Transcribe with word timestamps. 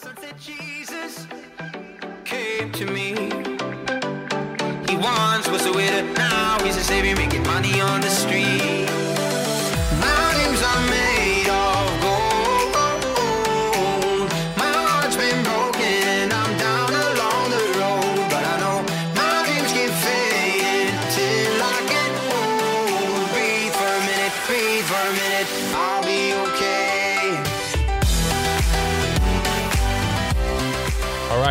that 0.00 0.38
Jesus 0.38 1.26
came 2.24 2.70
to 2.72 2.86
me. 2.86 3.14
He 4.88 4.96
once 4.96 5.48
was 5.48 5.66
a 5.66 5.72
widow, 5.72 6.12
now 6.14 6.58
he's 6.62 6.76
a 6.76 6.84
savior 6.84 7.16
making 7.16 7.42
money 7.42 7.80
on 7.80 8.00
the 8.00 8.10
street. 8.10 8.97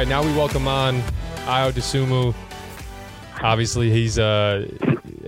Right, 0.07 0.23
now 0.23 0.23
we 0.23 0.33
welcome 0.37 0.69
on 0.69 1.01
Ayo 1.47 1.69
Dosunmu. 1.73 2.33
Obviously, 3.41 3.91
he's 3.91 4.17
a 4.17 4.65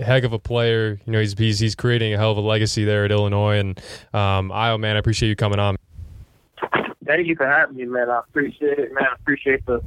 heck 0.02 0.24
of 0.24 0.32
a 0.32 0.38
player. 0.38 0.98
You 1.04 1.12
know, 1.12 1.20
he's 1.20 1.38
he's, 1.38 1.58
he's 1.58 1.74
creating 1.74 2.14
a 2.14 2.16
hell 2.16 2.30
of 2.30 2.38
a 2.38 2.40
legacy 2.40 2.84
there 2.84 3.04
at 3.04 3.10
Illinois. 3.10 3.58
And 3.58 3.78
um, 4.14 4.48
Ayo, 4.48 4.80
man, 4.80 4.96
I 4.96 4.98
appreciate 4.98 5.28
you 5.28 5.36
coming 5.36 5.58
on. 5.58 5.76
Thank 7.04 7.26
you 7.26 7.36
for 7.36 7.46
having 7.46 7.76
me, 7.76 7.84
man. 7.84 8.08
I 8.08 8.20
appreciate 8.20 8.78
it, 8.78 8.94
man. 8.94 9.04
I 9.04 9.14
appreciate 9.20 9.66
the 9.66 9.82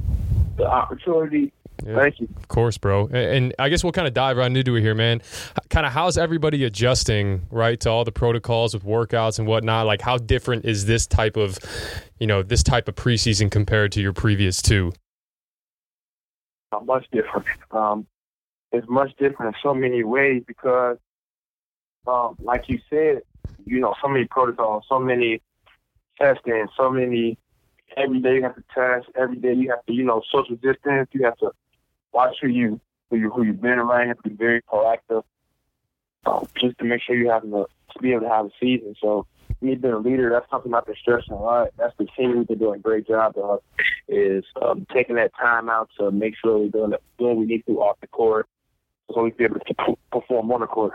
the 0.58 0.64
opportunity. 0.64 1.52
Yeah. 1.84 1.96
Thank 1.96 2.20
you. 2.20 2.28
Of 2.36 2.48
course, 2.48 2.78
bro. 2.78 3.08
And, 3.08 3.54
I 3.58 3.68
guess 3.68 3.82
we'll 3.82 3.92
kind 3.92 4.06
of 4.06 4.14
dive 4.14 4.36
right 4.36 4.54
into 4.54 4.76
it 4.76 4.80
here, 4.80 4.94
man. 4.94 5.20
Kind 5.70 5.86
of 5.86 5.92
how's 5.92 6.16
everybody 6.16 6.64
adjusting, 6.64 7.46
right, 7.50 7.78
to 7.80 7.90
all 7.90 8.04
the 8.04 8.12
protocols 8.12 8.74
with 8.74 8.84
workouts 8.84 9.38
and 9.38 9.48
whatnot? 9.48 9.86
Like, 9.86 10.00
how 10.00 10.18
different 10.18 10.64
is 10.64 10.86
this 10.86 11.06
type 11.06 11.36
of, 11.36 11.58
you 12.18 12.26
know, 12.26 12.42
this 12.42 12.62
type 12.62 12.88
of 12.88 12.94
preseason 12.94 13.50
compared 13.50 13.92
to 13.92 14.00
your 14.00 14.12
previous 14.12 14.62
two? 14.62 14.92
Uh, 16.72 16.80
much 16.80 17.06
different. 17.12 17.46
Um, 17.70 18.06
it's 18.72 18.88
much 18.88 19.10
different 19.18 19.54
in 19.54 19.60
so 19.62 19.74
many 19.74 20.04
ways 20.04 20.42
because, 20.46 20.96
um, 22.06 22.36
like 22.40 22.68
you 22.68 22.80
said, 22.90 23.22
you 23.64 23.80
know, 23.80 23.94
so 24.02 24.08
many 24.08 24.26
protocols, 24.26 24.84
so 24.88 24.98
many 24.98 25.40
testing, 26.20 26.66
so 26.76 26.90
many. 26.90 27.38
Every 27.96 28.20
day 28.20 28.36
you 28.36 28.42
have 28.42 28.56
to 28.56 28.64
test. 28.74 29.06
Every 29.14 29.36
day 29.36 29.52
you 29.52 29.70
have 29.70 29.84
to, 29.86 29.92
you 29.92 30.02
know, 30.02 30.22
social 30.32 30.56
distance. 30.56 31.08
You 31.12 31.24
have 31.24 31.36
to 31.38 31.52
watch 32.14 32.36
who 32.40 32.48
you 32.48 32.80
who 33.10 33.16
you 33.16 33.30
who 33.30 33.42
you've 33.42 33.60
been 33.60 33.78
around. 33.78 34.16
Be 34.22 34.30
very 34.30 34.62
proactive, 34.62 35.24
um, 36.24 36.46
just 36.58 36.78
to 36.78 36.84
make 36.84 37.02
sure 37.02 37.16
you 37.16 37.30
have 37.30 37.42
the 37.42 37.66
to 37.92 37.98
be 38.00 38.12
able 38.12 38.22
to 38.22 38.28
have 38.28 38.46
a 38.46 38.50
season. 38.60 38.94
So 39.00 39.26
me 39.60 39.74
being 39.74 39.94
a 39.94 39.98
leader, 39.98 40.30
that's 40.30 40.48
something 40.50 40.72
I've 40.74 40.86
been 40.86 40.94
stressing 41.00 41.32
a 41.32 41.40
lot. 41.40 41.68
That's 41.76 41.94
the 41.98 42.06
team 42.16 42.36
we've 42.36 42.46
been 42.46 42.58
doing 42.58 42.80
a 42.80 42.82
great 42.82 43.06
job 43.06 43.34
of 43.36 43.60
is 44.08 44.44
um, 44.62 44.86
taking 44.92 45.16
that 45.16 45.32
time 45.40 45.68
out 45.68 45.88
to 45.98 46.10
make 46.10 46.34
sure 46.36 46.58
we're 46.58 46.68
doing, 46.68 46.90
doing 47.18 47.36
what 47.36 47.36
we 47.36 47.46
need 47.46 47.64
to 47.66 47.80
off 47.80 47.96
the 48.00 48.06
court 48.08 48.46
so 49.12 49.22
we 49.22 49.30
can 49.30 49.38
be 49.38 49.44
able 49.44 49.60
to 49.60 49.96
perform 50.12 50.52
on 50.52 50.60
the 50.60 50.66
court. 50.66 50.92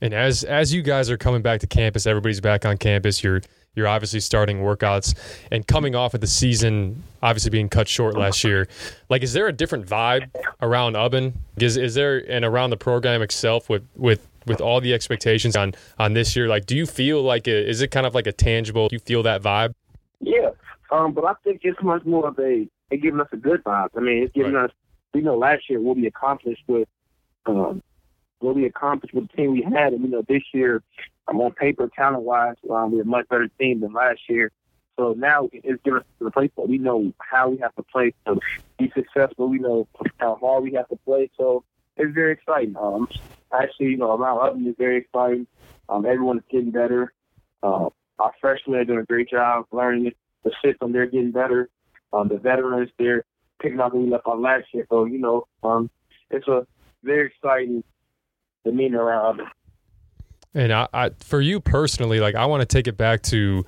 And 0.00 0.12
as 0.12 0.44
as 0.44 0.74
you 0.74 0.82
guys 0.82 1.08
are 1.10 1.16
coming 1.16 1.42
back 1.42 1.60
to 1.60 1.66
campus, 1.66 2.06
everybody's 2.06 2.40
back 2.40 2.66
on 2.66 2.76
campus. 2.76 3.22
You're 3.22 3.40
you're 3.74 3.88
obviously 3.88 4.20
starting 4.20 4.58
workouts 4.60 5.14
and 5.50 5.66
coming 5.66 5.94
off 5.94 6.14
of 6.14 6.20
the 6.20 6.26
season, 6.26 7.02
obviously 7.22 7.50
being 7.50 7.68
cut 7.68 7.88
short 7.88 8.16
last 8.16 8.44
year. 8.44 8.68
Like, 9.08 9.22
is 9.22 9.32
there 9.32 9.48
a 9.48 9.52
different 9.52 9.86
vibe 9.86 10.30
around 10.62 10.94
Ubben? 10.94 11.34
Is 11.58 11.76
is 11.76 11.94
there 11.94 12.18
and 12.30 12.44
around 12.44 12.70
the 12.70 12.76
program 12.76 13.22
itself 13.22 13.68
with 13.68 13.86
with 13.96 14.26
with 14.46 14.60
all 14.60 14.80
the 14.80 14.92
expectations 14.94 15.56
on 15.56 15.74
on 15.98 16.12
this 16.14 16.36
year? 16.36 16.48
Like, 16.48 16.66
do 16.66 16.76
you 16.76 16.86
feel 16.86 17.22
like 17.22 17.46
a, 17.46 17.68
is 17.68 17.80
it 17.80 17.90
kind 17.90 18.06
of 18.06 18.14
like 18.14 18.26
a 18.26 18.32
tangible? 18.32 18.88
Do 18.88 18.96
you 18.96 19.00
feel 19.00 19.22
that 19.24 19.42
vibe? 19.42 19.74
Yeah, 20.20 20.50
um, 20.90 21.12
but 21.12 21.24
I 21.24 21.34
think 21.42 21.60
it's 21.64 21.82
much 21.82 22.04
more 22.04 22.28
of 22.28 22.38
a 22.38 22.66
it's 22.90 23.02
giving 23.02 23.20
us 23.20 23.28
a 23.32 23.36
good 23.36 23.62
vibe. 23.64 23.88
I 23.96 24.00
mean, 24.00 24.22
it's 24.22 24.32
giving 24.34 24.52
Right. 24.52 24.66
us 24.66 24.70
you 25.14 25.22
know 25.22 25.36
last 25.36 25.68
year 25.68 25.80
what 25.80 25.96
we 25.96 26.06
accomplished 26.06 26.62
with 26.68 26.88
um, 27.46 27.82
what 28.40 28.54
we 28.54 28.66
accomplished 28.66 29.14
with 29.14 29.28
the 29.28 29.36
team 29.36 29.52
we 29.52 29.62
had, 29.62 29.92
and 29.92 30.02
you 30.02 30.10
know 30.10 30.22
this 30.28 30.42
year, 30.52 30.82
I'm 31.28 31.40
on 31.40 31.52
paper, 31.52 31.90
talent 31.94 32.22
wise, 32.22 32.56
um, 32.70 32.92
we're 32.92 33.02
a 33.02 33.04
much 33.04 33.28
better 33.28 33.48
team 33.58 33.80
than 33.80 33.92
last 33.92 34.20
year. 34.28 34.50
So 34.96 35.14
now 35.16 35.48
it's 35.52 35.82
giving 35.82 36.00
us 36.00 36.06
the 36.20 36.30
place 36.30 36.50
we 36.56 36.78
know 36.78 37.12
how 37.18 37.48
we 37.48 37.58
have 37.58 37.74
to 37.74 37.82
play 37.82 38.14
to 38.26 38.38
be 38.78 38.92
successful. 38.94 39.48
We 39.48 39.58
know 39.58 39.88
how 40.18 40.36
hard 40.36 40.62
we 40.62 40.72
have 40.74 40.88
to 40.88 40.96
play. 41.04 41.30
So 41.36 41.64
it's 41.96 42.14
very 42.14 42.32
exciting. 42.32 42.76
Um, 42.76 43.08
actually, 43.52 43.86
you 43.86 43.96
know, 43.96 44.14
around 44.14 44.38
Ubben 44.38 44.68
is 44.68 44.76
very 44.78 44.98
exciting. 44.98 45.46
Um, 45.88 46.06
everyone 46.06 46.38
is 46.38 46.44
getting 46.50 46.70
better. 46.70 47.12
Uh, 47.62 47.88
our 48.18 48.32
freshmen 48.40 48.78
are 48.78 48.84
doing 48.84 49.00
a 49.00 49.04
great 49.04 49.30
job 49.30 49.66
learning. 49.72 50.12
The 50.44 50.52
system. 50.64 50.92
They're 50.92 51.06
getting 51.06 51.32
better. 51.32 51.70
Um, 52.12 52.28
the 52.28 52.36
veterans, 52.36 52.90
they're 52.98 53.24
picking 53.60 53.80
up 53.80 53.94
what 53.94 54.02
we 54.02 54.10
left 54.10 54.26
on 54.26 54.42
last 54.42 54.66
year. 54.72 54.86
So, 54.90 55.06
you 55.06 55.18
know, 55.18 55.46
um, 55.62 55.90
it's 56.30 56.46
a 56.46 56.66
very 57.02 57.28
exciting 57.28 57.82
demeanor 58.64 59.02
around 59.02 59.38
Ubben. 59.38 59.48
And 60.54 60.72
I, 60.72 60.88
I 60.92 61.10
for 61.18 61.40
you 61.40 61.60
personally, 61.60 62.20
like 62.20 62.34
I 62.34 62.46
want 62.46 62.60
to 62.60 62.66
take 62.66 62.86
it 62.86 62.96
back 62.96 63.22
to 63.22 63.64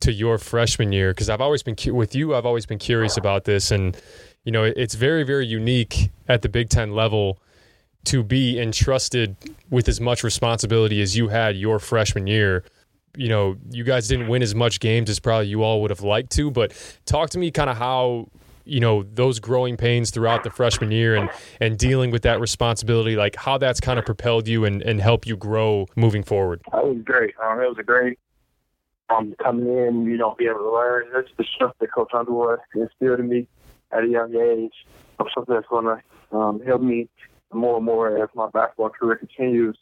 to 0.00 0.12
your 0.12 0.38
freshman 0.38 0.92
year 0.92 1.12
because 1.12 1.30
I've 1.30 1.40
always 1.40 1.62
been 1.62 1.76
cu- 1.76 1.94
with 1.94 2.14
you. 2.14 2.34
I've 2.34 2.46
always 2.46 2.66
been 2.66 2.78
curious 2.78 3.16
about 3.16 3.44
this, 3.44 3.70
and 3.70 3.96
you 4.44 4.52
know, 4.52 4.64
it's 4.64 4.94
very 4.94 5.24
very 5.24 5.46
unique 5.46 6.10
at 6.28 6.42
the 6.42 6.48
Big 6.48 6.68
Ten 6.68 6.92
level 6.92 7.38
to 8.06 8.22
be 8.22 8.58
entrusted 8.58 9.36
with 9.68 9.88
as 9.88 10.00
much 10.00 10.22
responsibility 10.22 11.02
as 11.02 11.16
you 11.16 11.28
had 11.28 11.56
your 11.56 11.78
freshman 11.78 12.26
year. 12.26 12.64
You 13.16 13.28
know, 13.28 13.56
you 13.70 13.82
guys 13.84 14.08
didn't 14.08 14.28
win 14.28 14.42
as 14.42 14.54
much 14.54 14.78
games 14.78 15.10
as 15.10 15.18
probably 15.18 15.48
you 15.48 15.62
all 15.62 15.82
would 15.82 15.90
have 15.90 16.02
liked 16.02 16.30
to, 16.32 16.50
but 16.50 16.72
talk 17.04 17.30
to 17.30 17.38
me 17.38 17.50
kind 17.50 17.68
of 17.68 17.76
how 17.76 18.28
you 18.66 18.80
know 18.80 19.04
those 19.14 19.38
growing 19.38 19.76
pains 19.76 20.10
throughout 20.10 20.44
the 20.44 20.50
freshman 20.50 20.90
year 20.90 21.14
and 21.16 21.30
and 21.60 21.78
dealing 21.78 22.10
with 22.10 22.22
that 22.22 22.40
responsibility 22.40 23.16
like 23.16 23.36
how 23.36 23.56
that's 23.56 23.80
kind 23.80 23.98
of 23.98 24.04
propelled 24.04 24.48
you 24.48 24.64
and 24.64 24.82
and 24.82 25.00
help 25.00 25.26
you 25.26 25.36
grow 25.36 25.86
moving 25.96 26.22
forward 26.22 26.60
That 26.72 26.84
was 26.84 26.98
great. 27.04 27.34
Um, 27.42 27.60
it 27.60 27.68
was 27.68 27.76
a 27.78 27.82
great 27.82 28.18
um, 29.08 29.34
coming 29.42 29.68
in, 29.68 30.04
you 30.06 30.16
know, 30.16 30.34
be 30.36 30.46
able 30.46 30.58
to 30.58 30.72
learn. 30.72 31.06
That's 31.14 31.28
the 31.36 31.44
stuff 31.54 31.72
that 31.80 31.92
Coach 31.92 32.10
Underwood 32.12 32.58
instilled 32.74 33.20
in 33.20 33.28
me 33.28 33.46
at 33.92 34.04
a 34.04 34.08
young 34.08 34.34
age. 34.34 34.72
Of 35.18 35.28
something 35.34 35.54
that's 35.54 35.66
going 35.68 35.86
to 35.86 36.36
um, 36.36 36.60
help 36.60 36.82
me 36.82 37.08
more 37.50 37.76
and 37.76 37.86
more 37.86 38.22
as 38.22 38.28
my 38.34 38.50
basketball 38.50 38.90
career 38.90 39.16
continues. 39.16 39.78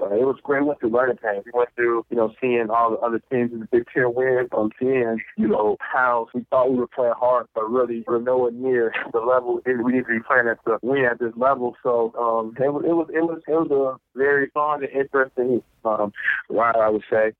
Uh, 0.00 0.10
it 0.10 0.26
was 0.26 0.36
great. 0.42 0.60
We 0.60 0.68
went 0.68 0.80
through 0.80 0.90
learning 0.90 1.16
pains. 1.16 1.44
We 1.46 1.52
went 1.54 1.70
through, 1.74 2.04
you 2.10 2.16
know, 2.16 2.32
seeing 2.40 2.68
all 2.68 2.90
the 2.90 2.98
other 2.98 3.20
teams 3.30 3.52
in 3.52 3.60
the 3.60 3.66
Big 3.66 3.86
Ten 3.94 4.12
win, 4.14 4.46
um, 4.52 4.70
seeing, 4.78 5.18
you 5.38 5.48
know, 5.48 5.76
how 5.80 6.28
we 6.34 6.44
thought 6.50 6.70
we 6.70 6.76
were 6.76 6.86
playing 6.86 7.14
hard, 7.18 7.46
but 7.54 7.70
really 7.70 8.04
we're 8.06 8.20
nowhere 8.20 8.52
near 8.52 8.92
the 9.12 9.20
level 9.20 9.60
we 9.64 9.92
need 9.92 10.04
to 10.04 10.18
be 10.18 10.20
playing 10.26 10.48
at 10.48 10.62
to 10.66 10.78
win 10.82 11.06
at 11.06 11.18
this 11.18 11.32
level. 11.36 11.76
So 11.82 12.12
um, 12.18 12.54
it 12.62 12.70
was, 12.70 12.84
it 12.84 12.92
was, 12.92 13.08
it 13.12 13.20
was, 13.22 13.42
it 13.48 13.52
was 13.52 13.98
a 14.14 14.18
very 14.18 14.50
fun 14.50 14.84
and 14.84 14.92
interesting 14.92 15.62
um, 15.84 16.12
ride, 16.50 16.76
I 16.76 16.90
would 16.90 17.04
say. 17.10 17.32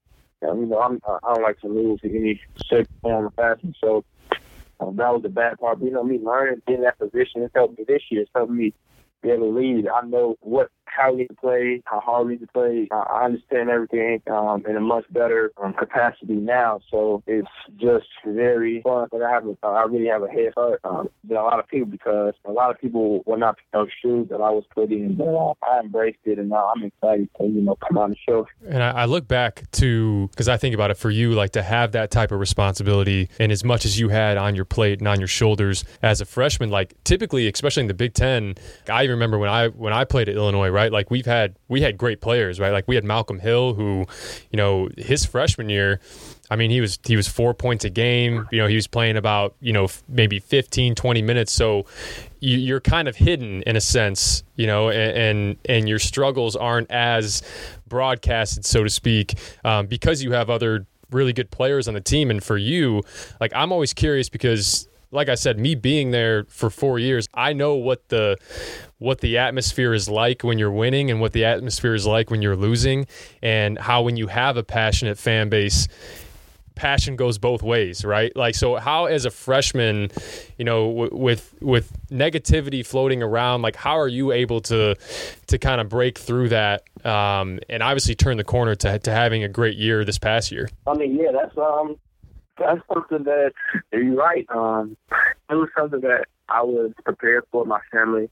Um, 0.47 0.61
you 0.61 0.65
know, 0.67 0.79
I'm, 0.79 0.99
I 1.05 1.33
don't 1.33 1.43
like 1.43 1.59
to 1.61 1.67
lose 1.67 1.99
in 2.03 2.15
any 2.15 2.41
shape, 2.69 2.89
form, 3.01 3.25
or 3.25 3.31
fashion. 3.31 3.75
So 3.79 4.03
um, 4.79 4.95
that 4.97 5.13
was 5.13 5.21
the 5.21 5.29
bad 5.29 5.59
part. 5.59 5.79
But, 5.79 5.85
you 5.85 5.91
know, 5.91 6.03
me 6.03 6.19
learning, 6.19 6.61
in 6.67 6.81
that 6.81 6.97
position, 6.97 7.43
it's 7.43 7.53
helped 7.55 7.77
me 7.77 7.85
this 7.87 8.01
year. 8.09 8.21
It's 8.21 8.31
helped 8.33 8.51
me 8.51 8.73
be 9.21 9.29
able 9.29 9.51
to 9.51 9.59
lead. 9.59 9.87
I 9.87 10.05
know 10.05 10.35
what 10.41 10.69
how 10.87 11.11
we 11.11 11.19
need 11.19 11.27
to 11.27 11.35
play, 11.35 11.81
how 11.85 11.99
hard 11.99 12.27
we 12.27 12.33
need 12.33 12.41
to 12.41 12.47
play. 12.47 12.87
I 12.91 13.25
understand 13.25 13.69
everything 13.69 14.21
um, 14.31 14.63
in 14.67 14.75
a 14.75 14.81
much 14.81 15.05
better 15.11 15.51
um, 15.61 15.73
capacity 15.73 16.35
now. 16.35 16.79
So 16.89 17.23
it's 17.27 17.47
just 17.77 18.07
very 18.25 18.81
fun. 18.81 19.07
But 19.11 19.21
I 19.21 19.31
have, 19.31 19.45
a, 19.45 19.55
I 19.65 19.83
really 19.83 20.07
have 20.07 20.23
a 20.23 20.27
head 20.27 20.51
start 20.53 20.79
um, 20.83 21.09
than 21.23 21.37
a 21.37 21.43
lot 21.43 21.59
of 21.59 21.67
people 21.67 21.87
because 21.87 22.33
a 22.45 22.51
lot 22.51 22.71
of 22.71 22.79
people 22.79 23.23
were 23.25 23.37
not 23.37 23.57
picking 23.57 23.69
those 23.73 23.89
shoes 24.01 24.27
that 24.29 24.41
I 24.41 24.49
was 24.49 24.63
putting. 24.73 25.05
in. 25.05 25.15
But 25.15 25.27
uh, 25.27 25.53
I 25.63 25.79
embraced 25.79 26.19
it, 26.25 26.39
and 26.39 26.49
now 26.49 26.71
I'm 26.75 26.83
excited 26.83 27.29
to 27.37 27.45
you 27.45 27.61
know 27.61 27.75
come 27.75 27.97
on 27.97 28.11
the 28.11 28.17
show. 28.27 28.47
And 28.67 28.81
I, 28.81 28.91
I 28.91 29.05
look 29.05 29.27
back 29.27 29.69
to 29.73 30.27
because 30.29 30.47
I 30.47 30.57
think 30.57 30.75
about 30.75 30.91
it 30.91 30.97
for 30.97 31.09
you, 31.09 31.33
like 31.33 31.51
to 31.51 31.63
have 31.63 31.91
that 31.93 32.11
type 32.11 32.31
of 32.31 32.39
responsibility, 32.39 33.29
and 33.39 33.51
as 33.51 33.63
much 33.63 33.85
as 33.85 33.99
you 33.99 34.09
had 34.09 34.37
on 34.37 34.55
your 34.55 34.65
plate 34.65 34.99
and 34.99 35.07
on 35.07 35.19
your 35.19 35.27
shoulders 35.27 35.83
as 36.01 36.21
a 36.21 36.25
freshman, 36.25 36.69
like 36.69 36.95
typically, 37.03 37.47
especially 37.47 37.81
in 37.81 37.87
the 37.87 37.93
Big 37.93 38.13
Ten, 38.13 38.55
I 38.89 39.03
remember 39.05 39.37
when 39.37 39.49
I 39.49 39.67
when 39.69 39.93
I 39.93 40.03
played 40.03 40.29
at 40.29 40.35
Illinois, 40.35 40.69
right? 40.77 40.91
Like 40.91 41.09
we've 41.09 41.25
had 41.25 41.55
we 41.67 41.81
had 41.81 41.97
great 41.97 42.21
players, 42.21 42.59
right? 42.59 42.71
Like 42.71 42.87
we 42.87 42.93
had 42.93 43.03
Malcolm 43.03 43.39
Hill, 43.39 43.73
who, 43.73 44.05
you 44.51 44.57
know, 44.57 44.89
his 44.95 45.25
freshman 45.25 45.69
year. 45.69 45.99
I 46.51 46.55
mean, 46.55 46.69
he 46.69 46.79
was 46.81 46.99
he 47.03 47.15
was 47.15 47.27
four 47.27 47.55
points 47.55 47.83
a 47.83 47.89
game. 47.89 48.47
You 48.51 48.59
know, 48.59 48.67
he 48.67 48.75
was 48.75 48.85
playing 48.85 49.17
about 49.17 49.55
you 49.59 49.73
know 49.73 49.87
maybe 50.07 50.37
15, 50.37 50.93
20 50.93 51.21
minutes. 51.23 51.51
So 51.51 51.87
you, 52.39 52.59
you're 52.59 52.79
kind 52.79 53.07
of 53.07 53.15
hidden 53.15 53.63
in 53.63 53.75
a 53.75 53.81
sense, 53.81 54.43
you 54.55 54.67
know, 54.67 54.89
and 54.89 55.17
and, 55.17 55.57
and 55.65 55.89
your 55.89 55.99
struggles 55.99 56.55
aren't 56.55 56.91
as 56.91 57.41
broadcasted, 57.87 58.63
so 58.63 58.83
to 58.83 58.89
speak, 58.89 59.33
um, 59.65 59.87
because 59.87 60.21
you 60.21 60.33
have 60.33 60.51
other 60.51 60.85
really 61.09 61.33
good 61.33 61.49
players 61.49 61.87
on 61.87 61.95
the 61.95 62.01
team. 62.01 62.29
And 62.29 62.43
for 62.43 62.57
you, 62.57 63.01
like 63.41 63.51
I'm 63.55 63.71
always 63.71 63.93
curious 63.93 64.29
because 64.29 64.87
like 65.11 65.29
I 65.29 65.35
said, 65.35 65.59
me 65.59 65.75
being 65.75 66.11
there 66.11 66.45
for 66.49 66.69
four 66.69 66.99
years, 66.99 67.27
I 67.33 67.53
know 67.53 67.75
what 67.75 68.09
the 68.09 68.37
what 68.99 69.21
the 69.21 69.37
atmosphere 69.37 69.93
is 69.93 70.09
like 70.09 70.43
when 70.43 70.57
you're 70.57 70.71
winning 70.71 71.11
and 71.11 71.21
what 71.21 71.31
the 71.31 71.45
atmosphere 71.45 71.93
is 71.93 72.05
like 72.05 72.31
when 72.31 72.41
you're 72.41 72.55
losing, 72.55 73.07
and 73.41 73.77
how 73.77 74.01
when 74.01 74.17
you 74.17 74.27
have 74.27 74.57
a 74.57 74.63
passionate 74.63 75.17
fan 75.17 75.49
base, 75.49 75.87
passion 76.77 77.15
goes 77.15 77.37
both 77.37 77.61
ways, 77.61 78.05
right? 78.05 78.33
Like, 78.35 78.55
so 78.55 78.75
how 78.75 79.05
as 79.05 79.25
a 79.25 79.31
freshman, 79.31 80.09
you 80.57 80.65
know, 80.65 80.87
w- 80.87 81.15
with 81.15 81.53
with 81.61 81.91
negativity 82.09 82.85
floating 82.85 83.21
around, 83.21 83.61
like, 83.63 83.75
how 83.75 83.99
are 83.99 84.07
you 84.07 84.31
able 84.31 84.61
to 84.61 84.95
to 85.47 85.57
kind 85.57 85.81
of 85.81 85.89
break 85.89 86.17
through 86.17 86.49
that 86.49 86.83
um, 87.05 87.59
and 87.69 87.83
obviously 87.83 88.15
turn 88.15 88.37
the 88.37 88.43
corner 88.43 88.75
to 88.75 88.99
to 88.99 89.11
having 89.11 89.43
a 89.43 89.49
great 89.49 89.77
year 89.77 90.05
this 90.05 90.17
past 90.17 90.51
year? 90.51 90.69
I 90.85 90.93
mean, 90.93 91.17
yeah, 91.19 91.31
that's 91.33 91.57
um, 91.57 91.97
that's 92.57 92.81
something 92.93 93.23
that 93.23 93.53
you're 93.91 94.15
right. 94.15 94.45
Um, 94.49 94.97
it 95.49 95.55
was 95.55 95.69
something 95.77 96.01
that 96.01 96.25
I 96.49 96.61
was 96.61 96.91
prepared 97.03 97.43
for 97.51 97.65
my 97.65 97.79
family. 97.91 98.29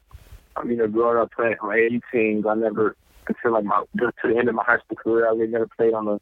I 0.56 0.64
mean, 0.64 0.78
you 0.78 0.78
know, 0.78 0.88
growing 0.88 1.18
up 1.18 1.32
playing 1.32 1.56
on 1.62 1.70
AAU 1.70 2.02
teams, 2.12 2.46
I 2.48 2.56
never 2.56 2.96
until 3.28 3.54
like 3.54 3.64
my 3.66 3.84
to 3.98 4.12
the 4.24 4.38
end 4.38 4.50
of 4.50 4.56
my 4.56 4.64
high 4.64 4.78
school 4.78 4.98
career, 4.98 5.28
I 5.28 5.32
really 5.32 5.48
never 5.48 5.68
played 5.68 5.94
on 5.94 6.06
the 6.06 6.20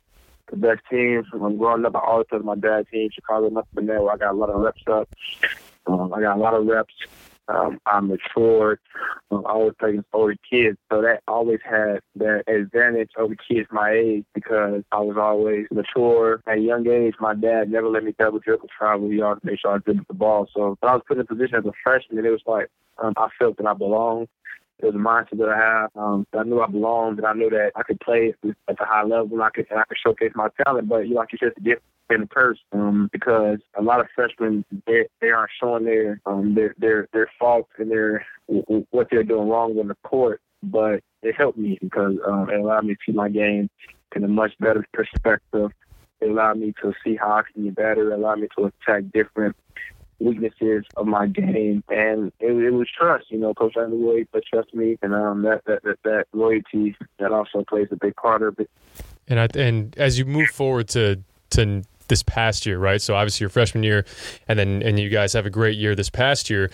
the 0.49 0.57
best 0.57 0.81
teams. 0.89 1.25
When 1.31 1.57
growing 1.57 1.85
up, 1.85 1.95
I 1.95 1.99
always 1.99 2.27
played 2.29 2.43
my 2.43 2.55
dad's 2.55 2.89
team, 2.89 3.09
Chicago 3.13 3.49
Nothing 3.49 3.85
there, 3.85 4.01
where 4.01 4.13
I 4.13 4.17
got 4.17 4.31
a 4.31 4.37
lot 4.37 4.49
of 4.49 4.61
reps 4.61 4.83
up. 4.87 5.09
Um, 5.87 6.13
I 6.13 6.21
got 6.21 6.37
a 6.37 6.39
lot 6.39 6.53
of 6.53 6.65
reps. 6.65 6.93
Um, 7.47 7.79
I'm 7.85 8.07
matured. 8.07 8.79
Um, 9.31 9.45
I 9.45 9.51
always 9.51 9.73
against 9.81 10.07
older 10.13 10.35
kids, 10.49 10.77
so 10.91 11.01
that 11.01 11.21
always 11.27 11.59
had 11.63 11.99
that 12.15 12.43
advantage 12.47 13.09
over 13.17 13.35
kids 13.35 13.67
my 13.71 13.91
age 13.91 14.23
because 14.33 14.83
I 14.91 14.99
was 14.99 15.17
always 15.19 15.67
mature. 15.71 16.41
At 16.47 16.57
a 16.57 16.61
young 16.61 16.87
age, 16.87 17.15
my 17.19 17.33
dad 17.35 17.69
never 17.69 17.89
let 17.89 18.03
me 18.03 18.15
double 18.17 18.39
dribble 18.39 18.69
travel. 18.77 19.09
He 19.09 19.21
always 19.21 19.43
made 19.43 19.59
sure 19.59 19.75
I 19.75 19.79
dribbled 19.79 20.07
the 20.07 20.13
ball. 20.13 20.47
So 20.53 20.77
when 20.79 20.89
I 20.89 20.93
was 20.93 21.03
put 21.07 21.17
in 21.17 21.21
a 21.21 21.25
position 21.25 21.55
as 21.55 21.65
a 21.65 21.73
freshman, 21.83 22.17
and 22.19 22.27
it 22.27 22.31
was 22.31 22.41
like 22.45 22.69
um, 23.01 23.13
I 23.17 23.27
felt 23.37 23.57
that 23.57 23.67
I 23.67 23.73
belonged. 23.73 24.29
It 24.83 24.87
was 24.87 24.95
a 24.95 24.97
mindset 24.97 25.37
that 25.37 25.47
I 25.47 25.57
have. 25.57 25.91
Um, 25.95 26.27
I 26.37 26.43
knew 26.43 26.59
I 26.59 26.67
belonged, 26.67 27.17
and 27.17 27.25
I 27.25 27.31
knew 27.31 27.49
that 27.49 27.71
I 27.73 27.83
could 27.83 28.01
play 28.01 28.33
at 28.43 28.77
the 28.77 28.85
high 28.85 29.03
level, 29.03 29.29
and 29.31 29.41
I 29.41 29.49
could 29.49 29.65
and 29.69 29.79
I 29.79 29.85
could 29.85 29.97
showcase 30.05 30.33
my 30.35 30.49
talent. 30.61 30.89
But 30.89 31.07
you 31.07 31.13
know, 31.13 31.21
like 31.21 31.31
you 31.31 31.37
said, 31.41 31.53
the 31.55 31.61
gift 31.61 31.83
and 32.09 32.23
the 32.23 32.27
curse, 32.27 32.59
um, 32.73 33.09
because 33.13 33.59
a 33.77 33.81
lot 33.81 34.01
of 34.01 34.07
freshmen 34.13 34.65
they 34.85 35.07
they 35.21 35.29
aren't 35.29 35.51
showing 35.57 35.85
their 35.85 36.19
um 36.25 36.53
their 36.53 36.75
their 36.77 37.07
their 37.13 37.29
faults 37.39 37.69
and 37.77 37.89
their 37.89 38.25
what 38.47 39.07
they're 39.09 39.23
doing 39.23 39.47
wrong 39.47 39.79
on 39.79 39.87
the 39.87 39.95
court. 40.03 40.41
But 40.61 41.01
it 41.21 41.35
helped 41.37 41.57
me 41.57 41.77
because 41.81 42.15
um, 42.27 42.49
it 42.49 42.59
allowed 42.59 42.83
me 42.83 42.95
to 42.95 42.99
see 43.05 43.13
my 43.13 43.29
game 43.29 43.69
in 44.13 44.23
a 44.25 44.27
much 44.27 44.51
better 44.59 44.85
perspective. 44.93 45.71
It 46.19 46.29
allowed 46.29 46.57
me 46.57 46.73
to 46.81 46.93
see 47.05 47.15
how 47.15 47.31
I 47.31 47.43
can 47.53 47.63
get 47.63 47.75
better. 47.75 48.11
It 48.11 48.19
allowed 48.19 48.39
me 48.39 48.47
to 48.57 48.65
attack 48.65 49.03
different 49.13 49.55
weaknesses 50.23 50.85
of 50.97 51.05
my 51.05 51.27
game, 51.27 51.83
and 51.89 52.31
it, 52.39 52.51
it 52.51 52.71
was 52.71 52.87
trust. 52.97 53.25
You 53.29 53.39
know, 53.39 53.53
Coach 53.53 53.77
Underwood 53.77 54.27
trust 54.51 54.73
me, 54.73 54.97
and 55.01 55.13
um, 55.13 55.41
that, 55.43 55.63
that 55.65 55.83
that 55.83 55.97
that 56.03 56.25
loyalty 56.33 56.95
that 57.19 57.31
also 57.31 57.63
plays 57.67 57.87
a 57.91 57.95
big 57.95 58.15
part 58.15 58.41
of 58.41 58.59
it. 58.59 58.69
And 59.27 59.39
I, 59.39 59.47
and 59.55 59.97
as 59.97 60.17
you 60.17 60.25
move 60.25 60.49
forward 60.49 60.87
to 60.89 61.21
to 61.51 61.83
this 62.07 62.23
past 62.23 62.65
year, 62.65 62.77
right? 62.77 63.01
So 63.01 63.15
obviously 63.15 63.43
your 63.43 63.49
freshman 63.49 63.83
year, 63.83 64.05
and 64.47 64.57
then 64.57 64.81
and 64.83 64.99
you 64.99 65.09
guys 65.09 65.33
have 65.33 65.45
a 65.45 65.49
great 65.49 65.77
year 65.77 65.95
this 65.95 66.09
past 66.09 66.49
year. 66.49 66.71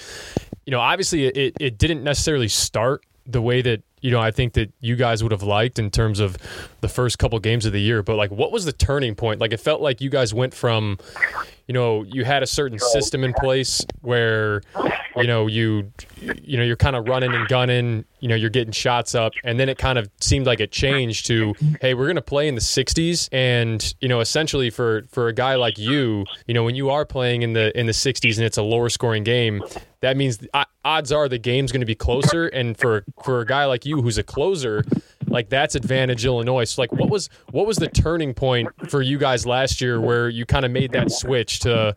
You 0.66 0.72
know, 0.72 0.80
obviously 0.80 1.25
it 1.25 1.56
it 1.60 1.78
didn't 1.78 2.04
necessarily 2.04 2.48
start 2.48 3.06
the 3.25 3.42
way 3.42 3.62
that 3.62 3.84
you 4.01 4.12
know 4.12 4.19
I 4.19 4.31
think 4.31 4.54
that 4.54 4.72
you 4.80 4.96
guys 4.96 5.24
would 5.24 5.31
have 5.31 5.44
liked 5.44 5.80
in 5.80 5.92
terms 5.92 6.19
of 6.19 6.38
the 6.81 6.88
first 6.88 7.19
couple 7.19 7.40
games 7.40 7.66
of 7.66 7.74
the 7.74 7.81
year. 7.81 8.01
But 8.04 8.16
like, 8.16 8.31
what 8.31 8.51
was 8.51 8.66
the 8.66 8.72
turning 8.72 9.16
point? 9.16 9.40
Like, 9.40 9.54
it 9.54 9.60
felt 9.60 9.81
like 9.81 10.01
you 10.01 10.10
guys 10.10 10.34
went 10.34 10.54
from, 10.54 10.98
you 11.68 11.74
know, 11.74 12.04
you 12.04 12.25
had 12.25 12.44
a 12.44 12.48
certain 12.48 12.80
system 12.80 13.24
in 13.24 13.34
place 13.34 13.86
where, 14.01 14.62
you 15.16 15.28
know, 15.28 15.48
you, 15.48 15.92
you 16.42 16.57
know, 16.57 16.63
you're 16.63 16.75
kind 16.75 16.96
of 16.96 17.07
running 17.07 17.34
and 17.34 17.48
gunning. 17.48 18.06
You 18.19 18.28
know, 18.28 18.36
you're 18.36 18.50
getting 18.50 18.74
shots 18.74 19.16
up, 19.16 19.31
and 19.46 19.57
then 19.57 19.69
it 19.69 19.78
kind 19.78 19.98
of 19.98 20.10
seemed 20.19 20.45
like 20.45 20.60
it 20.60 20.74
changed 20.74 21.25
to, 21.28 21.54
hey, 21.80 21.94
we're 21.94 22.06
going 22.06 22.18
to 22.18 22.22
play 22.22 22.50
in 22.50 22.56
the 22.56 22.62
60s, 22.62 23.30
and 23.31 23.94
you 24.02 24.10
know, 24.10 24.19
essentially 24.19 24.69
for 24.69 25.04
for 25.10 25.30
a 25.30 25.34
guy 25.34 25.56
like 25.56 25.78
you, 25.78 26.25
you 26.45 26.54
know, 26.54 26.66
when 26.66 26.75
you 26.75 26.90
are 26.90 27.06
playing 27.06 27.44
in 27.44 27.54
the 27.54 27.78
in 27.80 27.86
the 27.86 27.94
60s 27.94 28.36
and 28.36 28.45
it's 28.45 28.57
a 28.57 28.62
lower 28.62 28.90
scoring 28.90 29.24
game, 29.24 29.63
that 30.02 30.18
means 30.18 30.40
odds 30.84 31.13
are 31.13 31.30
the 31.30 31.38
game's 31.38 31.72
going 31.72 31.80
to 31.80 31.86
be 31.86 31.95
closer. 31.95 32.48
And 32.48 32.78
for 32.78 33.06
for 33.24 33.40
a 33.40 33.45
guy 33.45 33.63
like 33.66 33.86
you 33.86 33.88
who's 33.97 34.18
a 34.18 34.24
closer, 34.24 34.83
like 35.27 35.50
that's 35.50 35.75
advantage 35.75 36.25
Illinois. 36.25 36.63
So 36.65 36.81
like, 36.81 36.91
what 36.91 37.09
was 37.09 37.30
what 37.51 37.65
was 37.65 37.77
the 37.77 37.88
turning 37.88 38.33
point 38.33 38.69
for 38.89 39.01
you 39.01 39.18
guys 39.18 39.45
last 39.45 39.81
year 39.81 40.00
where 40.00 40.30
you 40.30 40.45
kind 40.45 40.65
of 40.65 40.71
made 40.71 40.91
that 40.94 41.12
switch 41.12 41.59
to, 41.62 41.95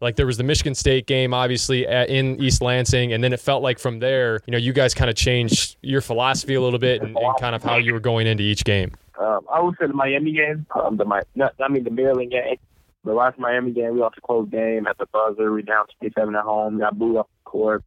like, 0.00 0.16
there 0.16 0.26
was 0.26 0.36
the 0.36 0.44
Michigan 0.44 0.74
State 0.74 1.06
game 1.06 1.34
obviously 1.34 1.86
at, 1.86 2.08
in 2.08 2.40
East 2.42 2.62
Lansing, 2.62 3.12
and 3.12 3.22
then 3.22 3.32
it 3.32 3.40
felt 3.40 3.62
like 3.62 3.78
from 3.78 3.98
there, 3.98 4.40
you 4.46 4.52
know, 4.52 4.58
you 4.58 4.72
guys 4.72 4.94
kind 4.94 5.10
of 5.10 5.16
changed 5.16 5.76
your 5.82 6.00
philosophy 6.00 6.54
a 6.54 6.60
little 6.60 6.78
bit 6.78 7.02
and, 7.02 7.16
and 7.16 7.36
kind 7.40 7.54
of 7.54 7.62
how 7.62 7.76
you 7.76 7.92
were 7.92 8.00
going 8.00 8.26
into 8.26 8.42
each 8.42 8.64
game. 8.64 8.92
Um, 9.18 9.40
I 9.52 9.60
would 9.60 9.74
say 9.80 9.86
the 9.86 9.94
Miami 9.94 10.32
game, 10.32 10.66
um, 10.74 10.96
the 10.96 11.04
my, 11.04 11.22
I 11.40 11.68
mean 11.68 11.84
the 11.84 11.90
Maryland 11.90 12.30
game. 12.30 12.56
The 13.04 13.14
last 13.14 13.38
Miami 13.38 13.72
game, 13.72 13.94
we 13.94 14.00
lost 14.00 14.18
a 14.18 14.20
close 14.20 14.48
game 14.50 14.86
at 14.86 14.98
the 14.98 15.06
buzzer. 15.06 15.52
We 15.52 15.62
down 15.62 15.86
27 15.98 16.34
at 16.34 16.42
home. 16.42 16.78
Got 16.78 16.98
booed 16.98 17.16
off 17.16 17.26
the 17.26 17.50
court. 17.50 17.84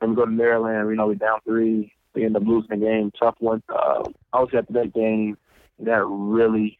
Then 0.00 0.10
we 0.10 0.16
go 0.16 0.24
to 0.24 0.30
Maryland. 0.30 0.90
You 0.90 0.96
know, 0.96 1.06
we 1.06 1.14
down 1.14 1.40
three. 1.44 1.92
We 2.14 2.24
end 2.24 2.36
up 2.36 2.42
losing 2.44 2.80
the 2.80 2.86
game. 2.86 3.12
Tough 3.18 3.36
one. 3.38 3.62
Uh, 3.68 4.04
I 4.32 4.40
was 4.40 4.50
at 4.56 4.70
that 4.72 4.94
game. 4.94 5.36
That 5.80 6.04
really 6.06 6.78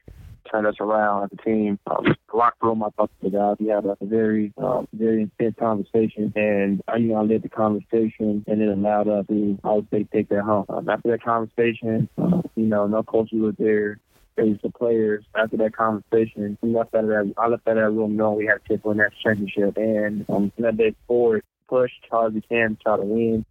turned 0.51 0.67
us 0.67 0.77
around 0.81 1.25
as 1.25 1.31
a 1.39 1.43
team. 1.43 1.79
Um, 1.87 2.17
locker 2.33 2.67
room, 2.67 2.83
I 2.83 2.89
talked 2.97 3.21
to 3.21 3.31
the 3.31 3.37
guys. 3.37 3.57
We 3.61 3.69
had 3.69 3.85
a 3.85 3.97
very, 4.01 4.53
um, 4.59 4.89
very 4.93 5.23
intense 5.23 5.55
conversation, 5.59 6.33
and 6.35 6.83
I, 6.89 6.97
you 6.97 7.09
know, 7.09 7.17
I 7.17 7.23
led 7.23 7.43
the 7.43 7.49
conversation, 7.49 8.45
and 8.47 8.63
it 8.63 8.69
allowed 8.69 9.09
us 9.09 9.27
to, 9.29 9.59
I 9.63 9.73
would 9.73 9.89
say, 9.91 10.05
take 10.13 10.29
that 10.31 10.43
home. 10.43 10.67
Um, 10.69 10.89
after 10.89 11.11
that 11.11 11.23
conversation, 11.23 12.09
uh, 12.19 12.43
you 12.57 12.67
know, 12.67 12.87
no 12.87 13.03
coach 13.03 13.31
was 13.33 13.55
there 13.59 13.99
face 14.37 14.59
the 14.63 14.71
players 14.71 15.25
after 15.35 15.57
that 15.57 15.77
conversation. 15.77 16.57
We 16.63 16.71
left 16.71 16.95
out 16.95 17.05
of 17.05 17.11
that. 17.11 17.35
I 17.37 17.49
left 17.49 17.67
out 17.67 17.77
of 17.77 17.83
that 17.83 17.91
room 17.91 18.17
knowing 18.17 18.39
we 18.39 18.47
had 18.47 18.65
to 18.67 18.81
win 18.85 18.99
that 18.99 19.13
championship, 19.23 19.77
and 19.77 20.25
um, 20.31 20.53
from 20.55 20.65
that 20.65 20.77
day 20.77 20.95
forward, 21.07 21.43
push 21.69 21.91
hard 22.11 22.33
as 22.33 22.35
we 22.35 22.41
can, 22.43 22.79
try 22.83 22.97
to 22.97 23.03
win, 23.03 23.45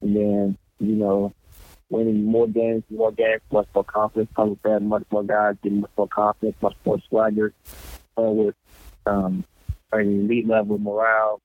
and 0.00 0.16
then 0.16 0.58
you 0.82 0.96
know, 0.96 1.32
winning 1.88 2.24
more 2.24 2.48
games, 2.48 2.82
more 2.90 3.12
games, 3.12 3.40
much 3.52 3.68
more 3.74 3.84
confidence 3.84 4.30
comes 4.34 4.58
with. 4.64 4.82
Much 4.82 5.04
more 5.10 5.22
guys 5.22 5.56
getting 5.62 5.80
much 5.80 5.90
more 5.96 6.08
confidence, 6.08 6.56
much 6.60 6.76
more 6.84 6.98
swagger, 7.08 7.52
uh, 8.18 8.22
with 8.22 8.54
um, 9.06 9.44
an 9.92 10.20
elite 10.20 10.48
level 10.48 10.78
morale, 10.78 11.40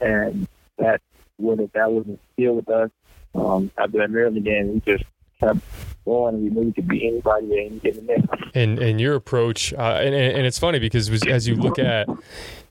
and 0.00 0.46
that 0.78 1.00
would 1.38 1.58
that 1.74 1.90
was 1.90 2.06
instilled 2.06 2.56
with 2.56 2.68
us. 2.68 2.90
Um, 3.34 3.70
after 3.78 3.98
that 3.98 4.10
Maryland 4.10 4.44
game, 4.44 4.74
we 4.74 4.80
just 4.80 5.04
kept 5.40 5.58
going. 6.04 6.34
And 6.34 6.44
we 6.44 6.50
knew 6.50 6.66
we 6.66 6.72
could 6.72 6.90
anybody 6.90 7.52
at 7.52 7.66
any 7.66 7.78
given 7.80 8.06
day. 8.06 8.22
And 8.54 8.78
and 8.78 9.00
your 9.00 9.14
approach, 9.14 9.72
uh, 9.72 10.00
and 10.02 10.14
and 10.14 10.46
it's 10.46 10.58
funny 10.58 10.78
because 10.78 11.10
as 11.26 11.48
you 11.48 11.56
look 11.56 11.78
at 11.78 12.08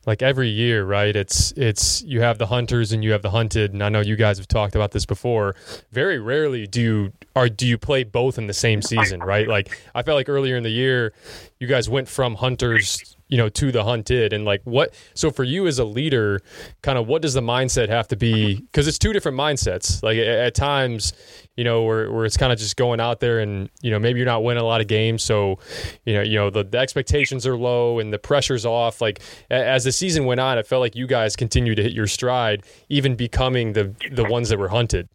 like 0.05 0.21
every 0.21 0.49
year, 0.49 0.85
right? 0.85 1.15
It's 1.15 1.51
it's 1.55 2.01
you 2.03 2.21
have 2.21 2.37
the 2.37 2.47
hunters 2.47 2.91
and 2.91 3.03
you 3.03 3.11
have 3.11 3.21
the 3.21 3.29
hunted, 3.31 3.73
and 3.73 3.83
I 3.83 3.89
know 3.89 4.01
you 4.01 4.15
guys 4.15 4.37
have 4.37 4.47
talked 4.47 4.75
about 4.75 4.91
this 4.91 5.05
before. 5.05 5.55
Very 5.91 6.19
rarely 6.19 6.67
do 6.67 6.81
you 6.81 7.13
are 7.35 7.49
do 7.49 7.65
you 7.65 7.77
play 7.77 8.03
both 8.03 8.37
in 8.37 8.47
the 8.47 8.53
same 8.53 8.81
season, 8.81 9.21
right? 9.21 9.47
Like 9.47 9.79
I 9.95 10.03
felt 10.03 10.15
like 10.15 10.29
earlier 10.29 10.55
in 10.55 10.63
the 10.63 10.69
year, 10.69 11.13
you 11.59 11.67
guys 11.67 11.89
went 11.89 12.07
from 12.07 12.35
hunters 12.35 13.15
you 13.33 13.37
know 13.37 13.49
to 13.49 13.71
the 13.71 13.83
hunted. 13.83 14.31
And 14.31 14.45
like 14.45 14.61
what 14.63 14.93
so 15.15 15.31
for 15.31 15.43
you 15.43 15.65
as 15.65 15.79
a 15.79 15.83
leader 15.83 16.39
kind 16.83 16.99
of 16.99 17.07
what 17.07 17.23
does 17.23 17.33
the 17.33 17.41
mindset 17.41 17.89
have 17.89 18.07
to 18.09 18.15
be? 18.15 18.57
Because 18.57 18.87
it's 18.87 18.99
two 18.99 19.11
different 19.11 19.35
mindsets. 19.35 20.03
Like 20.03 20.19
at, 20.19 20.53
times 20.53 21.13
you 21.57 21.63
know 21.63 21.81
where, 21.81 22.11
where 22.11 22.25
it's 22.25 22.37
kind 22.37 22.53
of 22.53 22.59
just 22.59 22.77
going 22.77 22.99
out 22.99 23.21
there 23.21 23.39
and 23.39 23.71
you 23.81 23.89
know 23.89 23.97
maybe 23.97 24.19
you're 24.19 24.27
not 24.27 24.43
winning 24.43 24.61
a 24.61 24.65
lot 24.65 24.81
of 24.81 24.87
games 24.87 25.23
so 25.23 25.57
you 26.05 26.13
know 26.13 26.21
you 26.21 26.35
know 26.35 26.51
the, 26.51 26.63
the 26.63 26.77
expectations 26.77 27.47
are 27.47 27.57
low 27.57 27.97
and 27.97 28.13
the 28.13 28.19
pressure's 28.19 28.67
off. 28.67 29.01
Like 29.01 29.19
as 29.49 29.83
the 29.83 29.91
season 29.91 30.25
went 30.25 30.39
on 30.39 30.59
it 30.59 30.67
felt 30.67 30.81
like 30.81 30.95
you 30.95 31.07
guys 31.07 31.35
continued 31.35 31.77
to 31.77 31.81
hit 31.81 31.91
your 31.91 32.05
stride 32.05 32.63
even 32.89 33.15
becoming 33.15 33.73
the 33.73 33.95
the 34.11 34.25
ones 34.25 34.49
that 34.49 34.59
were 34.59 34.69
hunted. 34.69 35.09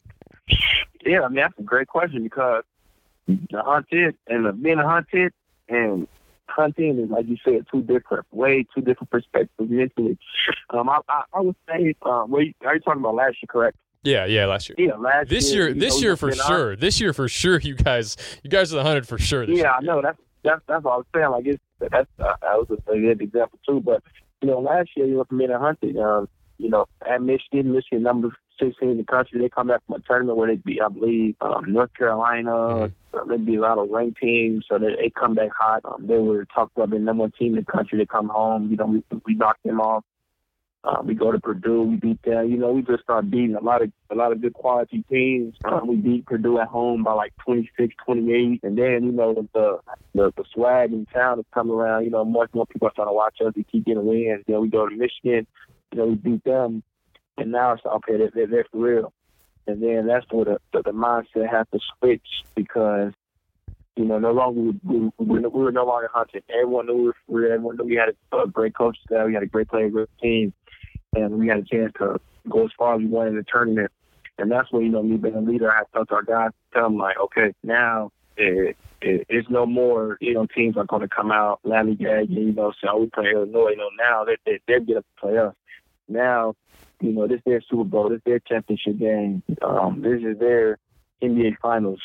Yeah 1.07 1.21
i 1.23 1.29
mean 1.29 1.37
that's 1.37 1.57
a 1.57 1.63
great 1.63 1.87
question 1.87 2.25
because 2.25 2.65
the 3.29 3.63
hunted 3.63 4.17
and 4.27 4.45
the 4.45 4.53
being 4.53 4.79
hunted 4.79 5.33
and 5.69 6.09
hunting 6.49 6.99
is, 6.99 7.11
like 7.11 7.27
you 7.27 7.37
said, 7.45 7.67
two 7.71 7.83
different, 7.83 8.27
way 8.33 8.67
two 8.75 8.81
different 8.81 9.11
perspectives 9.11 9.71
mentally. 9.71 10.19
Um, 10.71 10.89
I, 10.89 11.01
I, 11.09 11.23
I 11.35 11.41
would 11.41 11.57
say, 11.69 11.95
um, 12.03 12.31
well, 12.31 12.43
are 12.65 12.75
you 12.75 12.81
talking 12.81 13.01
about 13.01 13.15
last 13.15 13.37
year, 13.43 13.49
correct? 13.49 13.77
Yeah, 14.03 14.27
yeah, 14.27 14.47
last 14.47 14.69
year. 14.69 14.77
Yeah, 14.79 14.95
last 14.95 15.29
this 15.29 15.53
year. 15.53 15.69
year, 15.69 15.75
this 15.75 15.97
know, 15.97 16.01
year 16.01 16.17
for 16.17 16.33
sure. 16.33 16.73
On. 16.73 16.79
This 16.79 17.01
year 17.01 17.13
for 17.13 17.29
sure. 17.29 17.61
You 17.69 17.75
guys, 17.75 18.17
you 18.43 18.51
guys 18.51 18.73
are 18.73 18.77
the 18.77 18.83
hundred 18.83 19.07
for 19.07 19.19
sure. 19.19 19.45
yeah, 19.45 19.55
year. 19.55 19.67
I 19.69 19.81
know. 19.81 20.01
That's 20.01 20.19
that's 20.45 20.61
that's 20.67 20.85
what 20.85 20.93
I 20.93 20.97
was 20.97 21.07
saying. 21.15 21.31
Like 21.31 21.47
it's 21.47 21.63
that's 21.81 22.09
uh, 22.19 22.35
that 22.41 22.57
was 22.57 22.69
a 22.71 22.93
good 22.93 23.21
example 23.21 23.59
too. 23.67 23.81
But 23.81 24.03
you 24.41 24.49
know, 24.49 24.61
last 24.61 24.91
year 24.97 25.07
you 25.07 25.17
were 25.17 25.25
from 25.25 25.41
hunting. 25.41 25.99
Um, 25.99 26.29
you 26.59 26.69
know, 26.69 26.87
at 27.09 27.23
Michigan, 27.23 27.73
Michigan 27.73 28.03
number 28.03 28.31
16 28.61 28.89
in 28.89 28.97
the 28.97 29.05
country. 29.05 29.41
They 29.41 29.49
come 29.49 29.69
back 29.69 29.81
from 29.87 29.97
a 29.97 30.01
tournament 30.01 30.37
where 30.37 30.49
they 30.49 30.57
beat, 30.57 30.81
I 30.83 30.89
believe, 30.89 31.37
um, 31.41 31.73
North 31.73 31.95
Carolina. 31.95 32.51
Mm-hmm. 32.51 32.95
They 33.29 33.37
be 33.37 33.57
a 33.57 33.61
lot 33.61 33.79
of 33.79 33.89
ranked 33.91 34.21
teams, 34.21 34.67
so 34.69 34.79
they, 34.79 34.95
they 35.01 35.11
come 35.11 35.35
back 35.35 35.51
hot. 35.59 35.83
Um, 35.85 36.07
they 36.07 36.19
were 36.19 36.45
talked 36.45 36.77
about 36.77 36.91
the 36.91 36.99
number 36.99 37.23
one 37.23 37.33
team 37.39 37.57
in 37.57 37.65
the 37.65 37.73
country. 37.73 37.99
They 37.99 38.07
come 38.07 38.29
home, 38.29 38.71
you 38.71 38.77
know, 38.77 38.87
we, 38.87 39.03
we 39.25 39.35
knocked 39.35 39.63
them 39.65 39.81
off. 39.81 40.05
Uh, 40.85 41.03
we 41.05 41.15
go 41.15 41.33
to 41.33 41.41
Purdue, 41.41 41.83
we 41.83 41.97
beat 41.97 42.23
them. 42.23 42.49
You 42.49 42.57
know, 42.57 42.71
we 42.71 42.83
just 42.83 43.03
start 43.03 43.31
beating 43.31 43.57
a 43.57 43.63
lot 43.63 43.83
of 43.83 43.91
a 44.11 44.15
lot 44.15 44.31
of 44.31 44.41
good 44.41 44.55
quality 44.55 45.05
teams. 45.11 45.55
Um, 45.65 45.89
we 45.89 45.97
beat 45.97 46.27
Purdue 46.27 46.61
at 46.61 46.69
home 46.69 47.03
by 47.03 47.13
like 47.13 47.33
26, 47.45 47.95
28, 48.07 48.61
and 48.63 48.79
then 48.79 49.05
you 49.05 49.13
know 49.13 49.35
the 49.35 49.81
the, 50.15 50.33
the 50.37 50.45
swag 50.55 50.93
in 50.93 51.05
town 51.07 51.41
is 51.41 51.45
coming 51.53 51.75
around. 51.75 52.05
You 52.05 52.11
know, 52.11 52.25
more 52.25 52.49
more 52.55 52.67
people 52.67 52.89
are 52.89 52.93
trying 52.95 53.09
to 53.09 53.13
watch 53.13 53.39
us. 53.45 53.53
We 53.57 53.65
keep 53.65 53.87
getting 53.87 54.07
wins. 54.07 54.45
You 54.47 54.55
know, 54.55 54.61
we 54.61 54.69
go 54.69 54.89
to 54.89 54.97
Michigan. 54.97 55.49
You 55.93 55.99
know, 55.99 56.07
we 56.07 56.15
beat 56.15 56.45
them, 56.45 56.85
and 57.37 57.51
now 57.51 57.73
it's 57.73 57.85
okay. 57.85 58.17
They're, 58.17 58.31
they're, 58.33 58.47
they're 58.47 58.67
for 58.71 58.79
real. 58.79 59.13
And 59.69 59.83
then 59.83 60.07
that's 60.07 60.25
where 60.31 60.47
the, 60.47 60.59
the, 60.73 60.83
the 60.83 60.93
mindset 60.93 61.51
has 61.51 61.67
to 61.73 61.79
switch 61.99 62.27
because 62.55 63.13
you 63.97 64.05
know, 64.05 64.19
no 64.19 64.31
longer 64.31 64.61
we, 64.61 65.11
we, 65.19 65.41
we, 65.41 65.49
were 65.51 65.73
no 65.73 65.85
longer 65.85 66.09
hunting. 66.13 66.41
Everyone 66.49 66.87
knew 66.87 66.95
we 66.95 67.05
were 67.05 67.17
free. 67.29 67.53
Everyone 67.53 67.77
knew 67.77 67.85
we 67.85 67.97
had 67.97 68.15
a, 68.33 68.47
great 68.47 68.75
coach 68.75 68.97
staff. 69.05 69.27
We 69.27 69.35
had 69.35 69.43
a 69.43 69.47
great 69.47 69.69
player, 69.69 69.91
great 69.91 70.09
team, 70.23 70.55
and 71.17 71.39
we 71.39 71.49
had 71.49 71.59
a 71.59 71.63
chance 71.65 71.93
to 71.99 72.21
go 72.49 72.65
as 72.65 72.71
far 72.79 72.95
as 72.95 73.01
we 73.01 73.07
wanted 73.07 73.31
in 73.31 73.37
the 73.37 73.45
tournament. 73.53 73.91
And 74.39 74.51
that's 74.51 74.71
when 74.71 74.85
you 74.85 74.89
know 74.89 75.03
me 75.03 75.17
being 75.17 75.35
a 75.35 75.41
leader, 75.41 75.71
I 75.71 75.83
felt 75.93 76.13
our 76.13 76.23
guys 76.23 76.53
tell 76.73 76.85
them 76.85 76.97
like, 76.97 77.19
okay, 77.19 77.53
now 77.65 78.13
it, 78.37 78.77
it, 79.03 79.27
it's 79.29 79.51
no 79.51 79.67
more. 79.67 80.17
You 80.21 80.35
know, 80.35 80.47
teams 80.47 80.77
are 80.77 80.85
going 80.85 81.03
to 81.03 81.09
come 81.09 81.33
out, 81.33 81.59
lallygag, 81.67 82.31
you 82.31 82.53
know, 82.53 82.71
say, 82.81 82.89
oh, 82.89 83.01
we 83.01 83.07
play 83.09 83.33
Illinois. 83.35 83.71
You 83.71 83.79
know, 83.79 83.91
now 83.99 84.25
they 84.25 84.37
they 84.47 84.61
they're 84.69 84.79
going 84.79 85.03
to 85.03 85.05
play 85.21 85.39
us. 85.39 85.55
Now, 86.09 86.55
you 87.01 87.13
know, 87.13 87.27
this 87.27 87.39
is 87.39 87.43
their 87.45 87.61
Super 87.61 87.85
Bowl, 87.85 88.09
this 88.09 88.19
is 88.19 88.23
their 88.25 88.39
championship 88.41 88.99
game. 88.99 89.43
Um, 89.63 90.03
this 90.03 90.23
is 90.23 90.39
their 90.39 90.79
NBA 91.23 91.59
Finals. 91.61 92.01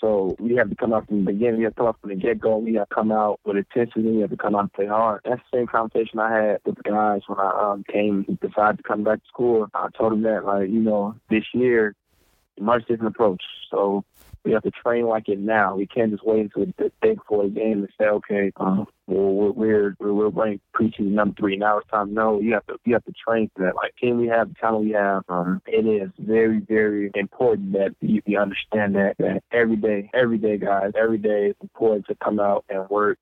So 0.00 0.36
we 0.38 0.54
have 0.56 0.68
to 0.68 0.76
come 0.76 0.92
out 0.92 1.06
from 1.06 1.24
the 1.24 1.32
beginning. 1.32 1.58
We 1.58 1.64
have 1.64 1.74
to 1.74 1.78
come 1.78 1.86
out 1.86 2.00
from 2.00 2.10
the 2.10 2.16
get 2.16 2.38
go. 2.38 2.58
We 2.58 2.74
have 2.74 2.88
to 2.88 2.94
come 2.94 3.10
out 3.10 3.40
with 3.44 3.56
intensity. 3.56 4.10
We 4.10 4.20
have 4.20 4.30
to 4.30 4.36
come 4.36 4.54
out 4.54 4.60
and 4.60 4.72
play 4.72 4.86
hard. 4.86 5.22
That's 5.24 5.40
the 5.50 5.58
same 5.58 5.66
conversation 5.66 6.18
I 6.18 6.32
had 6.32 6.60
with 6.66 6.76
the 6.76 6.82
guys 6.82 7.22
when 7.26 7.38
I 7.38 7.72
um, 7.72 7.84
came, 7.90 8.24
decided 8.42 8.78
to 8.78 8.82
come 8.82 9.04
back 9.04 9.20
to 9.20 9.28
school. 9.28 9.66
I 9.74 9.88
told 9.96 10.12
them 10.12 10.22
that, 10.22 10.44
like, 10.44 10.68
you 10.68 10.80
know, 10.80 11.14
this 11.30 11.44
year, 11.54 11.94
much 12.60 12.86
different 12.86 13.14
approach. 13.14 13.42
So 13.70 14.04
we 14.46 14.52
have 14.52 14.62
to 14.62 14.70
train 14.70 15.06
like 15.06 15.28
it 15.28 15.40
now. 15.40 15.74
We 15.74 15.86
can't 15.86 16.12
just 16.12 16.24
wait 16.24 16.40
until 16.40 16.66
the 16.66 16.92
day 17.02 17.14
before 17.14 17.42
the 17.44 17.50
game 17.50 17.80
and 17.80 17.88
say, 17.98 18.06
okay, 18.06 18.52
um, 18.56 18.86
well, 19.08 19.52
we're 19.52 19.94
we're 19.98 20.14
we're 20.14 20.28
ranked 20.28 20.64
preaching 20.72 21.14
number 21.14 21.34
three. 21.38 21.56
Now 21.56 21.78
it's 21.78 21.90
time. 21.90 22.14
No, 22.14 22.40
you 22.40 22.54
have 22.54 22.64
to 22.66 22.76
you 22.84 22.94
have 22.94 23.04
to 23.06 23.12
train 23.12 23.50
for 23.54 23.64
that. 23.64 23.74
Like 23.74 23.94
can 23.96 24.18
we 24.18 24.28
have 24.28 24.48
the 24.48 24.54
talent 24.54 24.84
we 24.84 24.92
have? 24.92 25.24
Um, 25.28 25.60
it 25.66 25.84
is 25.84 26.10
very 26.18 26.60
very 26.60 27.10
important 27.14 27.72
that 27.72 27.96
you, 28.00 28.22
you 28.24 28.38
understand 28.38 28.94
that 28.94 29.16
that 29.18 29.42
every 29.52 29.76
day, 29.76 30.10
every 30.14 30.38
day, 30.38 30.58
guys, 30.58 30.92
every 30.96 31.18
day 31.18 31.46
is 31.46 31.56
important 31.60 32.06
to 32.06 32.14
come 32.22 32.38
out 32.38 32.64
and 32.68 32.88
work, 32.88 33.18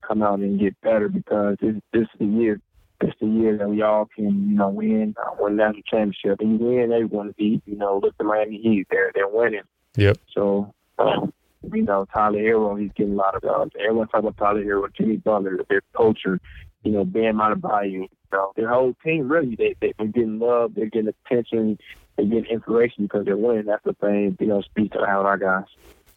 come 0.00 0.22
out 0.22 0.38
and 0.38 0.58
get 0.58 0.80
better 0.80 1.08
because 1.08 1.58
this 1.60 1.74
this 1.92 2.02
is 2.02 2.18
the 2.18 2.26
year. 2.26 2.60
It's 3.02 3.18
the 3.20 3.26
year 3.26 3.58
that 3.58 3.68
we 3.68 3.82
all 3.82 4.08
can, 4.14 4.48
you 4.48 4.56
know, 4.56 4.68
win, 4.68 5.16
uh, 5.20 5.34
win 5.36 5.56
national 5.56 5.82
championship. 5.82 6.38
And 6.38 6.60
you 6.60 6.66
win, 6.66 6.92
everyone 6.92 7.34
beat. 7.36 7.60
You 7.66 7.76
know, 7.76 7.98
look 8.00 8.14
at 8.18 8.24
Miami 8.24 8.58
Heat. 8.58 8.86
They're 8.90 9.10
they're 9.12 9.28
winning. 9.28 9.62
Yep. 9.96 10.18
So, 10.34 10.74
um, 10.98 11.32
you 11.72 11.82
know, 11.82 12.06
Tyler 12.12 12.38
Herro, 12.38 12.80
he's 12.80 12.90
getting 12.96 13.14
a 13.14 13.16
lot 13.16 13.34
of 13.34 13.44
love. 13.44 13.70
Everyone 13.78 14.08
talking 14.08 14.28
about 14.28 14.36
Tyler 14.36 14.64
Herro, 14.64 14.88
Jimmy 14.96 15.16
Butler, 15.16 15.58
their 15.68 15.82
culture, 15.96 16.40
you 16.82 16.92
know, 16.92 17.04
Bam 17.04 17.36
Adebayo, 17.36 17.92
you 17.92 18.08
know, 18.32 18.52
their 18.56 18.68
whole 18.68 18.94
team 19.04 19.30
really, 19.30 19.54
they, 19.56 19.74
they, 19.80 19.92
they're 19.98 20.08
getting 20.08 20.38
love, 20.38 20.74
they're 20.74 20.86
getting 20.86 21.12
attention, 21.26 21.78
they're 22.16 22.26
getting 22.26 22.46
inspiration 22.46 23.04
because 23.04 23.24
they're 23.24 23.36
winning. 23.36 23.66
That's 23.66 23.84
the 23.84 23.94
thing, 23.94 24.36
you 24.40 24.46
know, 24.46 24.62
speaks 24.62 24.96
to 24.96 25.06
how 25.06 25.22
our 25.22 25.38
guys 25.38 25.66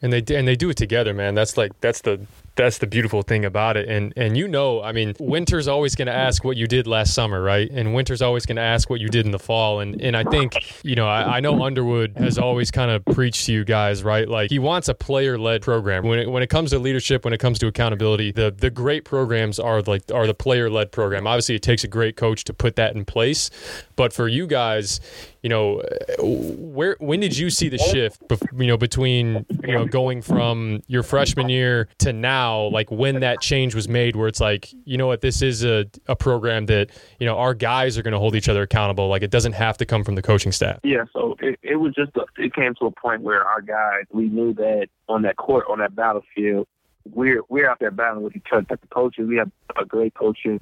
and 0.02 0.14
they 0.14 0.36
and 0.36 0.48
they 0.48 0.56
do 0.56 0.70
it 0.70 0.78
together, 0.78 1.14
man. 1.14 1.36
That's 1.36 1.58
like 1.58 1.80
that's 1.82 2.02
the 2.02 2.20
that's 2.56 2.78
the 2.78 2.88
beautiful 2.88 3.22
thing 3.22 3.46
about 3.46 3.78
it. 3.78 3.88
And 3.90 4.14
and 4.16 4.38
you 4.38 4.48
know, 4.48 4.82
I 4.82 4.92
mean, 4.92 5.14
Winter's 5.20 5.68
always 5.68 5.96
going 5.96 6.08
to 6.08 6.14
ask 6.14 6.44
what 6.44 6.58
you 6.58 6.68
did 6.68 6.88
last 6.88 7.14
summer, 7.14 7.42
right? 7.42 7.70
And 7.70 7.94
Winter's 7.94 8.22
always 8.22 8.46
going 8.46 8.56
to 8.56 8.62
ask 8.62 8.90
what 8.90 9.00
you 9.00 9.08
did 9.08 9.26
in 9.26 9.32
the 9.32 9.40
fall. 9.40 9.80
And 9.80 10.02
and 10.02 10.16
I 10.16 10.24
think 10.24 10.56
you 10.84 10.96
know, 10.96 11.08
I, 11.08 11.38
I 11.38 11.40
know 11.40 11.64
Underwood 11.64 12.18
has 12.18 12.38
always 12.38 12.72
kind 12.72 12.92
of 12.92 13.04
preached 13.06 13.46
to 13.48 13.54
you 13.54 13.66
guys, 13.66 14.04
right? 14.04 14.28
Like 14.28 14.50
he 14.50 14.60
wants 14.60 14.88
a 14.88 14.94
player 14.94 15.38
led 15.38 15.62
program. 15.62 16.06
When 16.06 16.20
it 16.20 16.30
when 16.32 16.44
it 16.44 16.50
comes 16.50 16.72
to 16.72 16.80
leadership, 16.80 17.26
when 17.26 17.34
it 17.34 17.40
comes 17.40 17.60
to 17.60 17.68
accountability, 17.68 18.32
the 18.32 18.52
the 18.52 18.70
great 18.70 19.06
programs 19.06 19.60
are 19.60 19.82
like 19.82 20.04
are 20.14 20.28
the 20.28 20.34
player 20.34 20.70
led 20.70 20.92
program. 20.92 21.28
Obviously, 21.28 21.56
it 21.56 21.62
takes 21.62 21.84
a 21.84 21.90
great 21.90 22.16
coach 22.16 22.44
to 22.46 22.54
put 22.54 22.76
that 22.78 22.96
in 22.96 23.06
place, 23.06 23.50
but 23.96 24.14
for 24.14 24.28
you 24.28 24.48
guys, 24.48 25.00
you 25.46 25.50
know, 25.50 25.80
where 26.18 26.98
when 27.00 27.20
did 27.20 27.38
you 27.38 27.52
see 27.52 27.70
the 27.70 27.78
shift? 27.78 28.24
You 28.58 28.66
know, 28.66 28.78
between 28.78 29.46
you 29.64 29.74
know 29.74 29.86
going 29.86 30.24
from 30.24 30.82
your 30.88 31.04
freshman 31.04 31.50
year 31.50 31.88
to 32.00 32.14
now, 32.14 32.64
like 32.70 32.90
when 32.90 33.20
that 33.20 33.42
change 33.42 33.76
was 33.76 33.88
made, 33.88 34.16
where 34.16 34.28
it's 34.28 34.40
like, 34.40 34.74
you 34.86 34.98
know 34.98 35.06
what, 35.06 35.22
this 35.22 35.44
is 35.44 35.64
a, 35.64 35.86
a 36.08 36.16
program 36.16 36.66
that 36.66 36.90
you 37.20 37.28
know 37.28 37.38
our 37.38 37.54
guys 37.54 37.96
are 37.96 38.02
going 38.02 38.14
to 38.14 38.18
hold 38.18 38.36
each 38.36 38.50
other 38.50 38.64
accountable. 38.64 39.08
Like 39.08 39.22
it 39.22 39.30
doesn't 39.30 39.54
have 39.54 39.78
to 39.78 39.86
come 39.86 40.04
from 40.04 40.16
the 40.16 40.24
coaching 40.24 40.52
staff. 40.52 40.80
Yeah, 40.84 41.06
so 41.14 41.36
it, 41.40 41.60
it 41.62 41.76
was 41.76 41.94
just 41.94 42.16
a, 42.16 42.26
it 42.42 42.56
came 42.56 42.74
to 42.80 42.88
a 42.88 42.92
point 42.92 43.22
where 43.22 43.44
our 43.44 43.62
guys 43.62 44.06
we 44.10 44.30
knew 44.30 44.52
that 44.56 44.88
on 45.08 45.22
that 45.22 45.36
court 45.36 45.66
on 45.70 45.78
that 45.78 45.96
battlefield, 45.96 46.66
we're 47.14 47.44
we're 47.50 47.70
out 47.70 47.78
there 47.80 47.92
battling 47.92 48.24
with 48.24 48.36
each 48.36 48.48
other. 48.52 48.66
The 48.68 48.80
coaches, 48.88 49.28
we 49.28 49.36
have 49.36 49.52
a 49.80 49.86
great 49.86 50.16
coaches, 50.16 50.60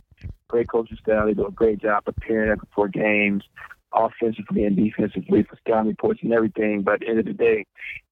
great 0.50 0.68
coaching 0.68 0.98
staff. 1.02 1.26
They 1.26 1.36
do 1.36 1.48
a 1.48 1.52
great 1.52 1.80
job 1.80 2.04
preparing 2.04 2.52
us 2.52 2.60
for 2.76 2.90
games 2.90 3.44
offensively 3.94 4.64
and 4.66 4.76
defensively 4.76 5.44
for 5.44 5.58
scouting 5.58 5.90
reports 5.90 6.20
and 6.24 6.34
everything. 6.34 6.82
But 6.84 6.96
at 6.96 7.00
the 7.02 7.08
end 7.10 7.20
of 7.20 7.26
the 7.26 7.34
day, 7.34 7.66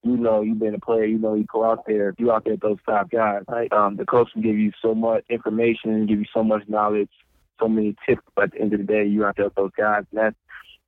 you 0.03 0.17
know, 0.17 0.41
you've 0.41 0.59
been 0.59 0.75
a 0.75 0.79
player, 0.79 1.05
you 1.05 1.17
know, 1.17 1.35
you 1.35 1.45
go 1.45 1.63
out 1.63 1.85
there, 1.87 2.13
you 2.17 2.31
out 2.31 2.43
there 2.43 2.53
with 2.53 2.61
those 2.61 2.77
five 2.85 3.09
guys, 3.09 3.43
right? 3.47 3.71
Um, 3.71 3.95
the 3.95 4.05
coach 4.05 4.29
can 4.33 4.41
give 4.41 4.57
you 4.57 4.71
so 4.81 4.95
much 4.95 5.23
information, 5.29 6.05
give 6.05 6.19
you 6.19 6.25
so 6.33 6.43
much 6.43 6.63
knowledge, 6.67 7.09
so 7.59 7.67
many 7.67 7.95
tips, 8.07 8.23
but 8.35 8.45
at 8.45 8.51
the 8.51 8.61
end 8.61 8.73
of 8.73 8.79
the 8.79 8.85
day, 8.85 9.05
you're 9.05 9.27
out 9.27 9.35
there 9.35 9.45
with 9.45 9.55
those 9.55 9.71
guys. 9.77 10.03
And 10.11 10.19
that's 10.19 10.35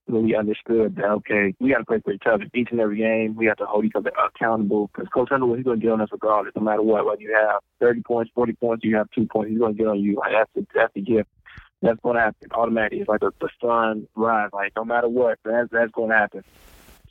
when 0.05 0.23
we 0.25 0.35
understood 0.35 0.95
that, 0.97 1.05
okay, 1.05 1.53
we 1.59 1.71
got 1.71 1.77
to 1.77 1.85
play 1.85 1.99
for 2.03 2.11
each 2.11 2.23
other. 2.25 2.45
Each 2.53 2.69
and 2.71 2.79
every 2.79 2.97
game, 2.97 3.35
we 3.35 3.45
have 3.45 3.57
to 3.57 3.65
hold 3.65 3.85
each 3.85 3.95
other 3.95 4.11
accountable 4.11 4.89
because 4.93 5.07
Coach 5.13 5.29
Underwood, 5.31 5.59
he's 5.59 5.65
going 5.65 5.79
to 5.79 5.83
get 5.83 5.93
on 5.93 6.01
us 6.01 6.09
regardless, 6.11 6.53
no 6.55 6.61
matter 6.61 6.81
what. 6.81 7.05
Whether 7.05 7.21
you 7.21 7.35
have 7.35 7.61
30 7.79 8.01
points, 8.01 8.31
40 8.35 8.53
points, 8.53 8.83
you 8.83 8.95
have 8.97 9.09
two 9.11 9.27
points, 9.27 9.51
he's 9.51 9.59
going 9.59 9.73
to 9.73 9.77
get 9.77 9.87
on 9.87 9.99
you. 9.99 10.17
Like, 10.17 10.33
that's, 10.33 10.51
the, 10.55 10.67
that's 10.75 10.93
the 10.93 11.01
gift 11.01 11.29
that's 11.83 11.99
going 12.01 12.15
to 12.15 12.21
happen 12.21 12.49
automatically. 12.51 12.99
It's 12.99 13.09
like 13.09 13.23
a, 13.23 13.31
the 13.39 13.49
sun 13.61 14.07
rise. 14.15 14.49
Like 14.53 14.73
no 14.75 14.85
matter 14.85 15.07
what, 15.07 15.39
that's 15.43 15.69
that's 15.71 15.91
going 15.91 16.09
to 16.09 16.15
happen. 16.15 16.43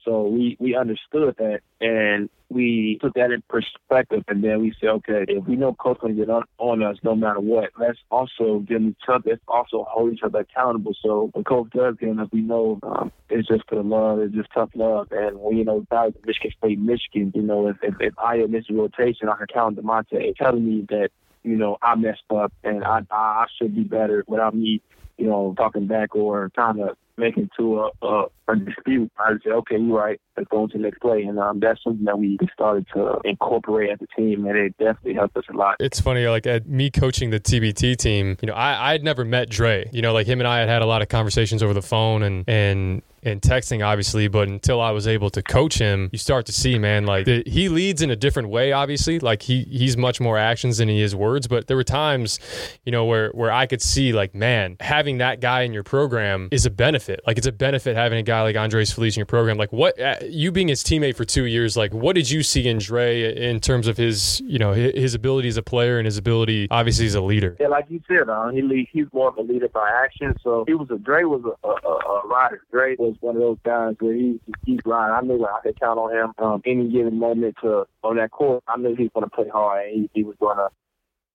So 0.04 0.22
we 0.26 0.56
we 0.58 0.74
understood 0.74 1.36
that, 1.38 1.60
and 1.80 2.28
we 2.48 2.98
took 3.00 3.14
that 3.14 3.30
in 3.30 3.42
perspective, 3.48 4.24
and 4.28 4.42
then 4.42 4.60
we 4.60 4.74
said, 4.80 4.90
okay, 4.90 5.24
if 5.28 5.46
we 5.46 5.56
know 5.56 5.74
coach 5.74 6.00
going 6.00 6.16
to 6.16 6.20
get 6.20 6.28
on, 6.28 6.42
on 6.58 6.82
us 6.82 6.96
no 7.02 7.14
matter 7.14 7.40
what, 7.40 7.70
let's 7.78 7.98
also 8.10 8.60
give 8.60 8.82
each 8.82 8.96
other, 9.08 9.30
let's 9.30 9.42
also 9.48 9.86
hold 9.88 10.12
each 10.12 10.22
other 10.22 10.40
accountable. 10.40 10.94
So 11.00 11.30
when 11.32 11.44
coach 11.44 11.70
does 11.70 11.96
get 11.96 12.10
on 12.10 12.18
us, 12.20 12.28
we 12.32 12.40
know 12.40 12.80
um, 12.82 13.12
it's 13.30 13.48
just 13.48 13.62
for 13.68 13.76
the 13.76 13.82
love, 13.82 14.18
it's 14.20 14.34
just 14.34 14.50
tough 14.52 14.70
love. 14.74 15.08
And 15.12 15.38
when 15.38 15.56
you 15.56 15.64
know, 15.64 15.78
about 15.78 16.14
Michigan 16.26 16.50
State, 16.58 16.78
Michigan, 16.78 17.32
you 17.34 17.42
know, 17.42 17.68
if 17.68 17.76
if, 17.82 17.94
if 18.00 18.14
I 18.18 18.38
miss 18.46 18.64
a 18.70 18.74
rotation, 18.74 19.28
I 19.28 19.36
can 19.36 19.46
count 19.52 19.76
Da'Monte 19.76 20.36
telling 20.36 20.66
me 20.66 20.86
that 20.90 21.10
you 21.42 21.56
know, 21.56 21.78
I 21.82 21.94
messed 21.94 22.22
up 22.30 22.52
and 22.62 22.84
I 22.84 23.02
I 23.10 23.46
should 23.56 23.74
be 23.74 23.84
better 23.84 24.24
without 24.26 24.54
me, 24.54 24.82
you 25.18 25.26
know, 25.26 25.54
talking 25.56 25.86
back 25.86 26.14
or 26.14 26.50
trying 26.54 26.76
to 26.76 26.96
make 27.16 27.36
it 27.36 27.48
to 27.58 27.80
a, 27.80 28.06
a, 28.06 28.24
a 28.48 28.56
dispute. 28.56 29.10
I 29.18 29.32
just 29.32 29.44
say, 29.44 29.50
okay, 29.50 29.78
you're 29.78 29.96
right. 29.96 30.20
Let's 30.36 30.48
go 30.48 30.64
into 30.64 30.78
the 30.78 30.84
next 30.84 31.00
play. 31.00 31.22
And 31.22 31.38
um, 31.38 31.60
that's 31.60 31.82
something 31.82 32.04
that 32.04 32.18
we 32.18 32.38
started 32.52 32.86
to 32.94 33.20
incorporate 33.24 33.90
as 33.90 33.98
a 34.02 34.20
team, 34.20 34.46
and 34.46 34.56
it 34.56 34.76
definitely 34.78 35.14
helped 35.14 35.36
us 35.36 35.44
a 35.52 35.56
lot. 35.56 35.76
It's 35.80 36.00
funny, 36.00 36.26
like 36.26 36.46
at 36.46 36.66
me 36.66 36.90
coaching 36.90 37.30
the 37.30 37.40
TBT 37.40 37.96
team, 37.96 38.36
you 38.40 38.46
know, 38.46 38.54
I 38.54 38.90
I 38.90 38.92
had 38.92 39.04
never 39.04 39.24
met 39.24 39.50
Dre. 39.50 39.88
You 39.92 40.02
know, 40.02 40.12
like 40.12 40.26
him 40.26 40.40
and 40.40 40.48
I 40.48 40.60
had 40.60 40.68
had 40.68 40.82
a 40.82 40.86
lot 40.86 41.02
of 41.02 41.08
conversations 41.08 41.62
over 41.62 41.74
the 41.74 41.82
phone, 41.82 42.22
and 42.22 42.48
and 42.48 43.02
and 43.24 43.40
texting 43.40 43.86
obviously 43.86 44.26
but 44.26 44.48
until 44.48 44.80
i 44.80 44.90
was 44.90 45.06
able 45.06 45.30
to 45.30 45.42
coach 45.42 45.78
him 45.78 46.08
you 46.12 46.18
start 46.18 46.44
to 46.44 46.52
see 46.52 46.76
man 46.78 47.06
like 47.06 47.24
the, 47.24 47.42
he 47.46 47.68
leads 47.68 48.02
in 48.02 48.10
a 48.10 48.16
different 48.16 48.48
way 48.48 48.72
obviously 48.72 49.20
like 49.20 49.42
he 49.42 49.62
he's 49.70 49.96
much 49.96 50.20
more 50.20 50.36
actions 50.36 50.78
than 50.78 50.88
he 50.88 51.00
is 51.00 51.14
words 51.14 51.46
but 51.46 51.68
there 51.68 51.76
were 51.76 51.84
times 51.84 52.40
you 52.84 52.90
know 52.90 53.04
where 53.04 53.30
where 53.30 53.52
i 53.52 53.64
could 53.64 53.80
see 53.80 54.12
like 54.12 54.34
man 54.34 54.76
having 54.80 55.18
that 55.18 55.40
guy 55.40 55.62
in 55.62 55.72
your 55.72 55.84
program 55.84 56.48
is 56.50 56.66
a 56.66 56.70
benefit 56.70 57.01
like 57.26 57.38
it's 57.38 57.46
a 57.46 57.52
benefit 57.52 57.96
having 57.96 58.18
a 58.18 58.22
guy 58.22 58.42
like 58.42 58.56
Andres 58.56 58.92
Feliz 58.92 59.16
in 59.16 59.20
your 59.20 59.26
program 59.26 59.56
like 59.56 59.72
what 59.72 59.98
uh, 60.00 60.16
you 60.22 60.52
being 60.52 60.68
his 60.68 60.82
teammate 60.82 61.16
for 61.16 61.24
two 61.24 61.44
years 61.44 61.76
like 61.76 61.92
what 61.92 62.14
did 62.14 62.30
you 62.30 62.42
see 62.42 62.68
in 62.68 62.78
Dre 62.78 63.34
in 63.36 63.60
terms 63.60 63.86
of 63.86 63.96
his 63.96 64.40
you 64.44 64.58
know 64.58 64.72
his, 64.72 65.12
ability 65.12 65.48
as 65.48 65.58
a 65.58 65.62
player 65.62 65.98
and 65.98 66.06
his 66.06 66.16
ability 66.16 66.66
obviously 66.70 67.06
as 67.06 67.14
a 67.14 67.20
leader 67.20 67.54
yeah 67.60 67.68
like 67.68 67.84
you 67.90 68.00
said 68.08 68.28
uh, 68.28 68.48
he 68.48 68.88
he's 68.92 69.06
more 69.12 69.28
of 69.28 69.36
a 69.36 69.42
leader 69.42 69.68
by 69.68 69.90
action 70.04 70.34
so 70.42 70.64
he 70.66 70.74
was 70.74 70.88
a 70.90 70.98
Dre 70.98 71.24
was 71.24 71.42
a, 71.44 71.68
a, 71.68 71.90
a 71.90 72.26
rider 72.26 72.62
Dre 72.70 72.96
was 72.98 73.14
one 73.20 73.36
of 73.36 73.42
those 73.42 73.58
guys 73.64 73.94
where 74.00 74.14
he 74.14 74.40
he's 74.64 74.80
right. 74.84 75.16
I 75.16 75.20
knew 75.20 75.44
I 75.44 75.60
could 75.62 75.78
count 75.78 75.98
on 75.98 76.14
him 76.14 76.32
um, 76.38 76.62
any 76.64 76.88
given 76.88 77.18
moment 77.18 77.56
to 77.62 77.86
on 78.02 78.16
that 78.16 78.30
court. 78.30 78.62
I 78.66 78.76
knew 78.76 78.94
he 78.94 79.04
was 79.04 79.12
going 79.14 79.28
to 79.28 79.30
play 79.30 79.48
hard 79.48 79.86
and 79.86 79.94
he, 79.94 80.10
he 80.14 80.24
was 80.24 80.36
going 80.40 80.56
to 80.56 80.68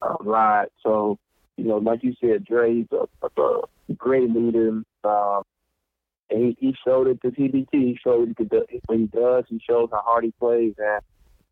uh, 0.01 0.15
ride. 0.21 0.67
So 0.83 1.17
you 1.57 1.65
know, 1.65 1.77
like 1.77 2.03
you 2.03 2.13
said, 2.21 2.45
Dre's 2.45 2.86
a, 2.91 3.07
a, 3.25 3.41
a 3.89 3.93
great 3.93 4.29
leader. 4.29 4.81
Um, 5.03 5.43
and 6.29 6.55
he, 6.60 6.67
he 6.67 6.75
showed 6.86 7.07
it 7.07 7.22
to 7.22 7.31
TBT. 7.31 7.67
He 7.72 8.00
showed 8.03 8.36
it 8.38 8.50
to, 8.50 8.65
when 8.88 9.00
he 9.00 9.05
does. 9.05 9.46
He 9.50 9.62
shows 9.67 9.89
how 9.91 10.01
hard 10.03 10.24
he 10.24 10.31
plays, 10.39 10.74
and 10.77 11.01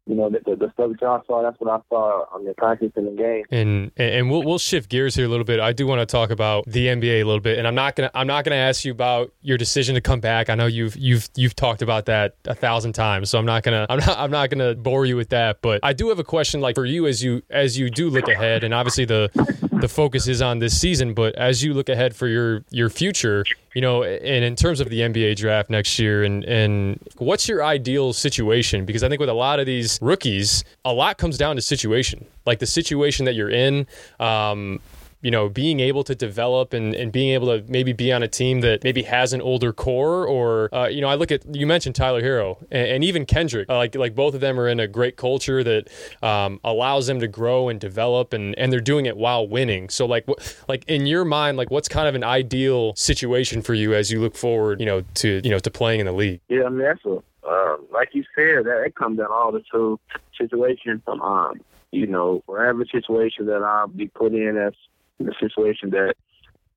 you 0.08 0.14
know, 0.14 0.30
the, 0.30 0.40
the, 0.46 0.56
the 0.56 0.72
stuff 0.74 0.92
that 0.92 1.02
y'all 1.02 1.24
saw, 1.26 1.42
that's 1.42 1.60
what 1.60 1.72
I 1.72 1.80
saw 1.90 2.26
on 2.32 2.46
the 2.46 2.54
practice 2.54 2.92
and 2.96 3.08
the 3.08 3.22
game. 3.22 3.44
And 3.50 3.92
and 3.98 4.30
we'll 4.30 4.44
we'll 4.44 4.60
shift 4.60 4.90
gears 4.90 5.16
here 5.16 5.26
a 5.26 5.28
little 5.28 5.46
bit. 5.46 5.60
I 5.60 5.74
do 5.74 5.88
want 5.88 6.00
to 6.00 6.06
talk 6.06 6.30
about 6.30 6.66
the 6.68 6.88
NBA 6.88 7.22
a 7.22 7.24
little 7.24 7.40
bit, 7.40 7.58
and 7.58 7.68
I'm 7.68 7.74
not 7.74 7.96
gonna 7.96 8.12
I'm 8.14 8.28
not 8.28 8.46
gonna 8.46 8.56
ask 8.56 8.86
you 8.86 8.92
about 8.92 9.34
your 9.42 9.58
decision 9.58 9.96
to 9.96 10.02
come 10.02 10.20
back. 10.20 10.50
I 10.50 10.56
know 10.56 10.68
you've 10.68 10.96
you've 10.96 11.28
you've 11.36 11.56
talked 11.56 11.82
about 11.82 12.06
that 12.06 12.36
a 12.46 12.54
thousand 12.54 12.94
times, 12.94 13.32
so 13.32 13.40
I'm 13.40 13.46
not 13.46 13.64
gonna 13.64 13.88
I'm 13.90 13.98
not 14.00 14.18
I'm 14.18 14.32
not 14.32 14.52
gonna 14.52 14.76
bore 14.76 15.08
you 15.08 15.16
with 15.16 15.30
that. 15.30 15.62
But 15.64 15.80
I 15.82 15.94
do 15.94 16.10
have 16.10 16.20
a 16.20 16.24
question, 16.24 16.62
like 16.62 16.76
for 16.76 16.86
you 16.86 17.08
as 17.08 17.24
you 17.24 17.42
as 17.50 17.78
you 17.80 17.90
do 17.90 18.10
look 18.12 18.28
ahead, 18.28 18.64
and 18.64 18.76
obviously 18.76 19.06
the 19.06 19.32
the 19.80 19.88
focus 19.88 20.28
is 20.28 20.42
on 20.42 20.60
this 20.60 20.80
season, 20.80 21.14
but 21.14 21.36
as 21.36 21.64
you 21.64 21.74
look 21.74 21.90
ahead 21.90 22.16
for 22.16 22.28
your 22.28 22.64
your 22.70 22.90
future, 22.90 23.46
you 23.74 23.82
know, 23.82 24.04
and 24.04 24.46
in 24.46 24.56
terms 24.56 24.80
of 24.80 24.90
the 24.90 25.02
NBA 25.02 25.36
draft 25.36 25.70
next 25.70 26.00
year, 26.00 26.24
and 26.24 26.44
and 26.46 27.00
what's 27.18 27.48
your 27.48 27.64
ideal 27.64 28.14
situation? 28.14 28.86
Because 28.86 29.04
I 29.04 29.10
think 29.10 29.20
with 29.20 29.30
a 29.30 29.34
lot 29.34 29.60
of 29.60 29.66
these 29.66 30.00
rookies, 30.02 30.64
a 30.84 30.94
lot 30.94 31.18
comes 31.18 31.38
down 31.38 31.56
to 31.56 31.62
situation, 31.62 32.26
like 32.46 32.60
the 32.60 32.68
situation 32.68 33.26
that 33.26 33.36
you're 33.36 33.50
in. 33.50 33.88
Um, 34.20 34.80
you 35.26 35.32
know, 35.32 35.50
being 35.50 35.80
able 35.80 36.04
to 36.04 36.14
develop 36.14 36.72
and, 36.72 36.94
and 36.94 37.12
being 37.12 37.32
able 37.32 37.48
to 37.48 37.66
maybe 37.68 37.94
be 37.94 38.14
on 38.14 38.22
a 38.22 38.28
team 38.28 38.62
that 38.62 38.84
maybe 38.84 39.02
has 39.02 39.34
an 39.34 39.42
older 39.42 39.74
core, 39.74 40.24
or 40.24 40.70
uh, 40.72 40.86
you 40.88 41.02
know, 41.02 41.08
I 41.08 41.16
look 41.16 41.32
at 41.32 41.44
you 41.52 41.66
mentioned 41.66 41.96
Tyler 41.96 42.22
Herro 42.22 42.64
and, 42.70 42.88
and 42.88 43.04
even 43.04 43.26
Kendrick, 43.26 43.68
uh, 43.68 43.76
like 43.76 43.96
like 43.96 44.14
both 44.14 44.36
of 44.36 44.42
them 44.42 44.60
are 44.60 44.68
in 44.68 44.80
a 44.80 44.88
great 44.88 45.18
culture 45.18 45.64
that 45.64 45.88
um, 46.22 46.60
allows 46.64 47.08
them 47.08 47.20
to 47.22 47.28
grow 47.28 47.70
and 47.70 47.80
develop, 47.80 48.34
and 48.34 48.56
and 48.60 48.72
they're 48.72 48.80
doing 48.80 49.08
it 49.08 49.18
while 49.18 49.48
winning. 49.48 49.90
So 49.90 50.06
like 50.06 50.28
like 50.68 50.86
in 50.88 51.08
your 51.08 51.26
mind, 51.26 51.58
like 51.58 51.72
what's 51.72 51.88
kind 51.88 52.08
of 52.08 52.14
an 52.14 52.24
ideal 52.24 52.94
situation 52.96 53.64
for 53.64 53.74
you 53.74 53.96
as 53.96 54.12
you 54.12 54.22
look 54.22 54.36
forward, 54.36 54.80
you 54.80 54.86
know, 54.86 55.02
to 55.16 55.42
you 55.44 55.50
know 55.50 55.58
to 55.58 55.72
playing 55.72 56.02
in 56.02 56.06
the 56.06 56.14
league? 56.14 56.40
Yeah, 56.50 56.66
I 56.66 56.70
mean 56.70 56.84
that's 56.84 57.04
a 57.04 57.18
um, 57.50 57.88
like 57.92 58.10
you 58.14 58.24
said, 58.36 58.66
that 58.66 58.84
it 58.86 58.94
comes 58.94 59.18
down 59.18 59.32
all 59.32 59.52
the 59.52 59.64
two 59.72 60.00
situations. 60.38 61.02
Um, 61.08 61.62
you 61.92 62.06
know, 62.06 62.44
for 62.46 62.64
every 62.64 62.88
situation 62.92 63.48
that 63.48 63.64
I'll 63.64 63.88
be 63.88 64.08
put 64.08 64.34
in 64.34 64.56
as 64.58 64.74
in 65.20 65.30
a 65.30 65.34
situation 65.40 65.90
that, 65.92 66.16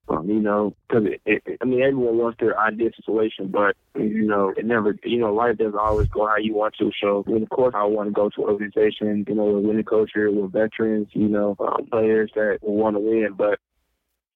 um, 0.07 0.27
you 0.27 0.39
know, 0.39 0.73
because 0.87 1.07
I 1.27 1.65
mean, 1.65 1.81
everyone 1.81 2.17
wants 2.17 2.39
their 2.39 2.59
ideal 2.59 2.89
situation, 2.95 3.47
but 3.49 3.75
you 3.95 4.25
know, 4.25 4.53
it 4.57 4.65
never, 4.65 4.95
you 5.03 5.19
know, 5.19 5.33
life 5.33 5.57
doesn't 5.57 5.77
always 5.77 6.07
go 6.09 6.27
how 6.27 6.37
you 6.37 6.55
want 6.55 6.75
to. 6.79 6.91
So, 6.99 7.23
I 7.27 7.31
mean, 7.31 7.43
of 7.43 7.49
course, 7.49 7.75
I 7.77 7.83
want 7.83 8.09
to 8.09 8.13
go 8.13 8.29
to 8.29 8.43
an 8.43 8.49
organization, 8.49 9.25
you 9.27 9.35
know, 9.35 9.45
with 9.45 9.65
winning 9.65 9.83
culture, 9.83 10.31
with 10.31 10.51
veterans, 10.51 11.09
you 11.11 11.27
know, 11.27 11.55
um, 11.59 11.85
players 11.91 12.31
that 12.35 12.59
want 12.61 12.95
to 12.95 12.99
win, 12.99 13.35
but 13.37 13.59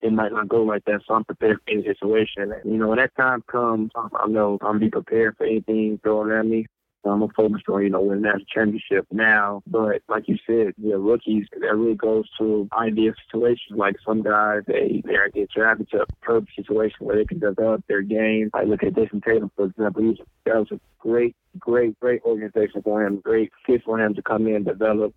it 0.03 0.11
might 0.11 0.31
not 0.31 0.49
go 0.49 0.63
like 0.63 0.83
that. 0.85 1.01
So 1.07 1.15
I'm 1.15 1.23
prepared 1.23 1.57
for 1.63 1.71
any 1.71 1.83
situation. 1.83 2.51
And, 2.51 2.71
you 2.71 2.77
know, 2.77 2.89
when 2.89 2.97
that 2.99 3.15
time 3.15 3.41
comes, 3.49 3.91
I 3.95 4.27
know 4.27 4.59
I'm 4.61 4.77
be 4.77 4.89
prepared 4.89 5.37
for 5.37 5.45
anything 5.45 5.99
thrown 6.03 6.31
at 6.31 6.45
me. 6.45 6.67
I'm 7.11 7.27
focused 7.29 7.67
on, 7.69 7.83
you 7.83 7.89
know, 7.89 8.01
winning 8.01 8.23
that 8.23 8.47
championship 8.47 9.05
now. 9.11 9.61
But 9.67 10.01
like 10.07 10.27
you 10.27 10.37
said, 10.47 10.73
yeah, 10.77 10.95
rookies, 10.97 11.47
that 11.51 11.75
really 11.75 11.95
goes 11.95 12.25
to 12.39 12.67
ideal 12.73 13.13
situations. 13.25 13.77
Like 13.77 13.95
some 14.05 14.21
guys, 14.21 14.61
they, 14.67 15.01
they 15.05 15.15
get 15.33 15.49
drafted 15.51 15.89
to 15.91 16.01
a 16.03 16.05
perfect 16.21 16.55
situation 16.55 16.97
where 16.99 17.17
they 17.17 17.25
can 17.25 17.39
develop 17.39 17.83
their 17.87 18.01
game. 18.01 18.49
I 18.53 18.63
look 18.63 18.83
at 18.83 18.93
Jayson 18.93 19.21
Tatum, 19.21 19.51
for 19.55 19.65
example. 19.65 20.03
He's, 20.03 20.17
that 20.45 20.55
was 20.55 20.71
a 20.71 20.79
great, 20.99 21.35
great, 21.59 21.99
great 21.99 22.21
organization 22.23 22.81
for 22.83 23.05
him. 23.05 23.19
Great 23.19 23.51
fit 23.65 23.83
for 23.83 23.99
him 23.99 24.13
to 24.15 24.21
come 24.21 24.47
in, 24.47 24.63
develop. 24.63 25.13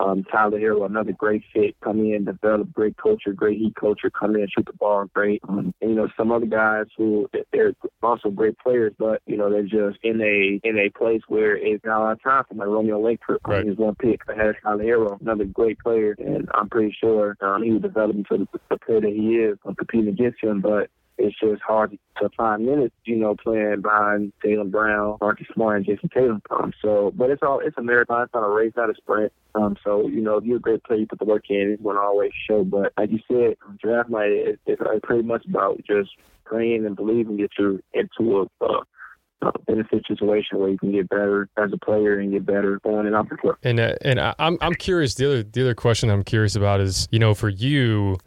Um, 0.00 0.24
Tyler 0.24 0.60
Herro, 0.60 0.86
another 0.86 1.12
great 1.12 1.42
fit, 1.52 1.74
come 1.80 1.98
in, 1.98 2.24
develop 2.24 2.72
great 2.72 2.96
culture, 2.96 3.32
great 3.32 3.58
heat 3.58 3.74
culture, 3.74 4.10
come 4.10 4.36
in, 4.36 4.46
shoot 4.46 4.66
the 4.66 4.72
ball 4.72 5.06
great. 5.12 5.40
Um, 5.48 5.74
and, 5.80 5.90
you 5.90 5.96
know, 5.96 6.08
some 6.16 6.30
other 6.30 6.46
guys 6.46 6.86
who 6.96 7.28
they're 7.52 7.72
also 8.02 8.30
great 8.30 8.58
players, 8.58 8.92
but 8.98 9.22
you 9.26 9.36
know 9.36 9.50
they're 9.50 9.62
just 9.62 9.98
in 10.02 10.20
a 10.20 10.60
in 10.66 10.78
a 10.78 10.90
place 10.90 11.17
where 11.28 11.56
it's 11.56 11.84
not 11.84 12.00
a 12.00 12.04
lot 12.04 12.12
of 12.12 12.22
time 12.22 12.44
for 12.48 12.54
like 12.54 12.68
Romeo 12.68 13.00
Langford. 13.00 13.38
Right. 13.46 13.66
He's 13.66 13.76
one 13.76 13.94
pick 13.96 14.22
ahead 14.28 14.54
of 14.64 14.80
Herro, 14.80 15.20
another 15.20 15.44
great 15.44 15.78
player, 15.80 16.14
and 16.18 16.48
I'm 16.54 16.68
pretty 16.68 16.96
sure 17.00 17.36
um, 17.40 17.62
he 17.62 17.72
was 17.72 17.82
develop 17.82 18.16
into 18.16 18.46
the, 18.52 18.60
the 18.70 18.78
player 18.78 19.00
that 19.00 19.10
he 19.10 19.36
is. 19.36 19.58
I'm 19.64 19.74
competing 19.74 20.08
against 20.08 20.42
him, 20.42 20.60
but 20.60 20.90
it's 21.18 21.38
just 21.40 21.60
hard 21.62 21.98
to 22.22 22.28
find 22.36 22.64
minutes, 22.64 22.94
you 23.04 23.16
know, 23.16 23.34
playing 23.34 23.82
behind 23.82 24.32
Jaylen 24.44 24.70
Brown, 24.70 25.18
Marcus 25.20 25.48
Smart, 25.52 25.78
and 25.78 25.86
Jayson 25.86 26.10
Tatum. 26.12 26.40
Um, 26.50 26.72
so, 26.80 27.12
but 27.14 27.30
it's 27.30 27.42
all 27.42 27.60
it's 27.60 27.76
a 27.76 27.82
marathon, 27.82 28.22
it's 28.22 28.34
not 28.34 28.44
a 28.44 28.48
race, 28.48 28.72
not 28.76 28.90
a 28.90 28.94
sprint. 28.94 29.32
Um, 29.54 29.76
so 29.84 30.06
you 30.06 30.20
know, 30.20 30.36
if 30.36 30.44
you're 30.44 30.58
a 30.58 30.60
great 30.60 30.84
player, 30.84 31.00
you 31.00 31.06
put 31.06 31.18
the 31.18 31.24
work 31.24 31.44
in. 31.50 31.72
It's 31.72 31.82
going 31.82 31.96
to 31.96 32.02
always 32.02 32.30
show. 32.48 32.62
But 32.62 32.92
like 32.96 33.10
you 33.10 33.18
said, 33.28 33.56
draft 33.82 34.10
night 34.10 34.30
is 34.30 34.58
it's 34.66 34.80
pretty 35.02 35.24
much 35.24 35.44
about 35.46 35.78
just 35.86 36.10
praying 36.44 36.86
and 36.86 36.96
believing 36.96 37.36
that 37.38 37.50
you're 37.58 37.80
into 37.92 38.48
a. 38.60 38.82
Uh, 39.40 39.52
benefit 39.68 40.04
situation 40.08 40.58
where 40.58 40.68
you 40.68 40.76
can 40.78 40.90
get 40.90 41.08
better 41.08 41.48
as 41.56 41.72
a 41.72 41.76
player 41.76 42.18
and 42.18 42.32
get 42.32 42.44
better 42.44 42.80
on 42.82 43.06
and 43.06 43.14
off 43.14 43.28
the 43.28 43.36
court. 43.36 43.56
And 43.62 43.78
uh, 43.78 43.94
and 44.02 44.18
I'm 44.18 44.58
I'm 44.60 44.74
curious. 44.74 45.14
The 45.14 45.26
other 45.26 45.42
the 45.44 45.60
other 45.60 45.74
question 45.76 46.10
I'm 46.10 46.24
curious 46.24 46.56
about 46.56 46.80
is 46.80 47.06
you 47.12 47.20
know 47.20 47.34
for 47.34 47.48
you, 47.48 48.18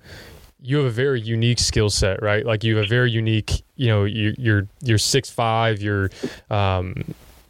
you 0.62 0.78
have 0.78 0.86
a 0.86 0.92
very 0.92 1.20
unique 1.20 1.60
skill 1.60 1.90
set, 1.90 2.22
right? 2.22 2.46
Like 2.46 2.64
you 2.64 2.78
have 2.78 2.86
a 2.86 2.88
very 2.88 3.12
unique, 3.12 3.64
you 3.76 3.88
know, 3.88 4.06
you, 4.06 4.34
you're 4.38 4.68
you're 4.82 4.98
six 4.98 5.30
five, 5.30 5.82
you're, 5.82 6.12
um, 6.50 6.96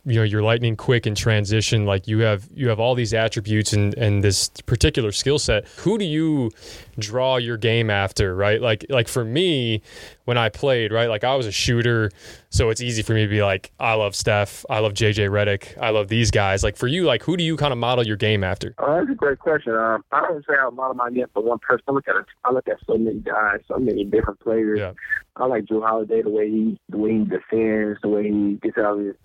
you 0.04 0.16
know, 0.16 0.24
you're 0.24 0.42
lightning 0.42 0.76
quick 0.76 1.06
in 1.06 1.14
transition. 1.14 1.86
Like 1.86 2.08
you 2.08 2.20
have 2.20 2.48
you 2.54 2.70
have 2.70 2.80
all 2.80 2.96
these 2.96 3.14
attributes 3.14 3.72
and 3.74 3.94
and 3.96 4.24
this 4.24 4.50
particular 4.66 5.12
skill 5.12 5.38
set. 5.38 5.68
Who 5.80 5.98
do 5.98 6.06
you 6.06 6.52
draw 6.98 7.38
your 7.38 7.58
game 7.58 7.92
after, 7.92 8.36
right? 8.36 8.60
Like 8.60 8.86
like 8.90 9.08
for 9.08 9.24
me, 9.24 9.84
when 10.26 10.40
I 10.40 10.50
played, 10.50 10.92
right, 10.92 11.08
like 11.08 11.24
I 11.24 11.36
was 11.36 11.46
a 11.46 11.52
shooter, 11.52 12.10
so 12.50 12.72
it's 12.72 12.82
easy 12.82 13.04
for 13.04 13.14
me 13.14 13.22
to 13.24 13.28
be 13.28 13.44
like, 13.44 13.72
I 13.80 13.94
love 13.94 14.16
Steph, 14.16 14.66
I 14.70 14.80
love 14.80 14.94
JJ 14.94 15.30
Redick, 15.30 15.78
I 15.80 15.92
love 15.92 16.08
these 16.08 16.32
guys. 16.32 16.64
Like 16.64 16.78
for 16.78 16.88
you, 16.88 17.06
like 17.06 17.22
who 17.22 17.38
do 17.38 17.44
you 17.44 17.56
kind 17.56 17.72
of 17.72 17.78
model 17.78 18.06
your 18.06 18.18
game 18.18 18.44
after? 18.44 18.74
Oh, 18.80 18.96
that's 18.96 19.12
a 19.12 19.16
great 19.16 19.38
question. 19.38 19.76
Um, 19.76 20.04
I 20.12 20.22
don't 20.22 20.44
say 20.48 20.56
I 20.60 20.68
model 20.72 20.96
my 20.96 21.12
game 21.12 21.28
for 21.32 21.44
one 21.44 21.60
person. 21.60 21.84
I 21.88 21.92
look 21.92 22.08
at 22.08 22.16
I 22.44 22.52
look 22.52 22.68
at 22.68 22.78
so 22.88 22.98
many 22.98 23.20
guys, 23.20 23.60
so 23.68 23.78
many 23.78 24.04
different 24.04 24.40
players. 24.40 24.80
Yeah. 24.80 24.94
I 25.36 25.46
like 25.46 25.66
Jrue 25.66 25.86
Holiday 25.88 26.24
the 26.24 26.30
way 26.32 26.50
he 26.50 26.80
the 26.90 26.98
way 26.98 27.20
he 27.20 27.26
defends, 27.26 28.00
the 28.02 28.10
way 28.10 28.24
he 28.24 28.60
gets 28.64 28.80
out 28.80 28.98
of 28.98 29.06
his 29.06 29.16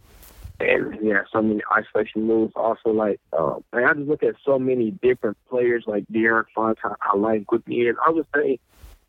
and 0.60 0.98
yeah, 1.02 1.22
so 1.32 1.42
many 1.42 1.60
isolation 1.76 2.22
moves. 2.22 2.52
Also, 2.56 2.90
like 2.90 3.20
um, 3.36 3.62
I 3.72 3.92
just 3.94 4.08
look 4.08 4.22
at 4.22 4.34
so 4.44 4.58
many 4.58 4.90
different 4.90 5.36
players 5.48 5.84
like 5.86 6.04
De'Aaron 6.12 6.44
Fox. 6.54 6.80
I, 6.84 6.94
I 7.00 7.16
like 7.16 7.46
quickly, 7.46 7.88
and 7.88 7.98
I 8.06 8.10
would 8.10 8.26
say, 8.34 8.58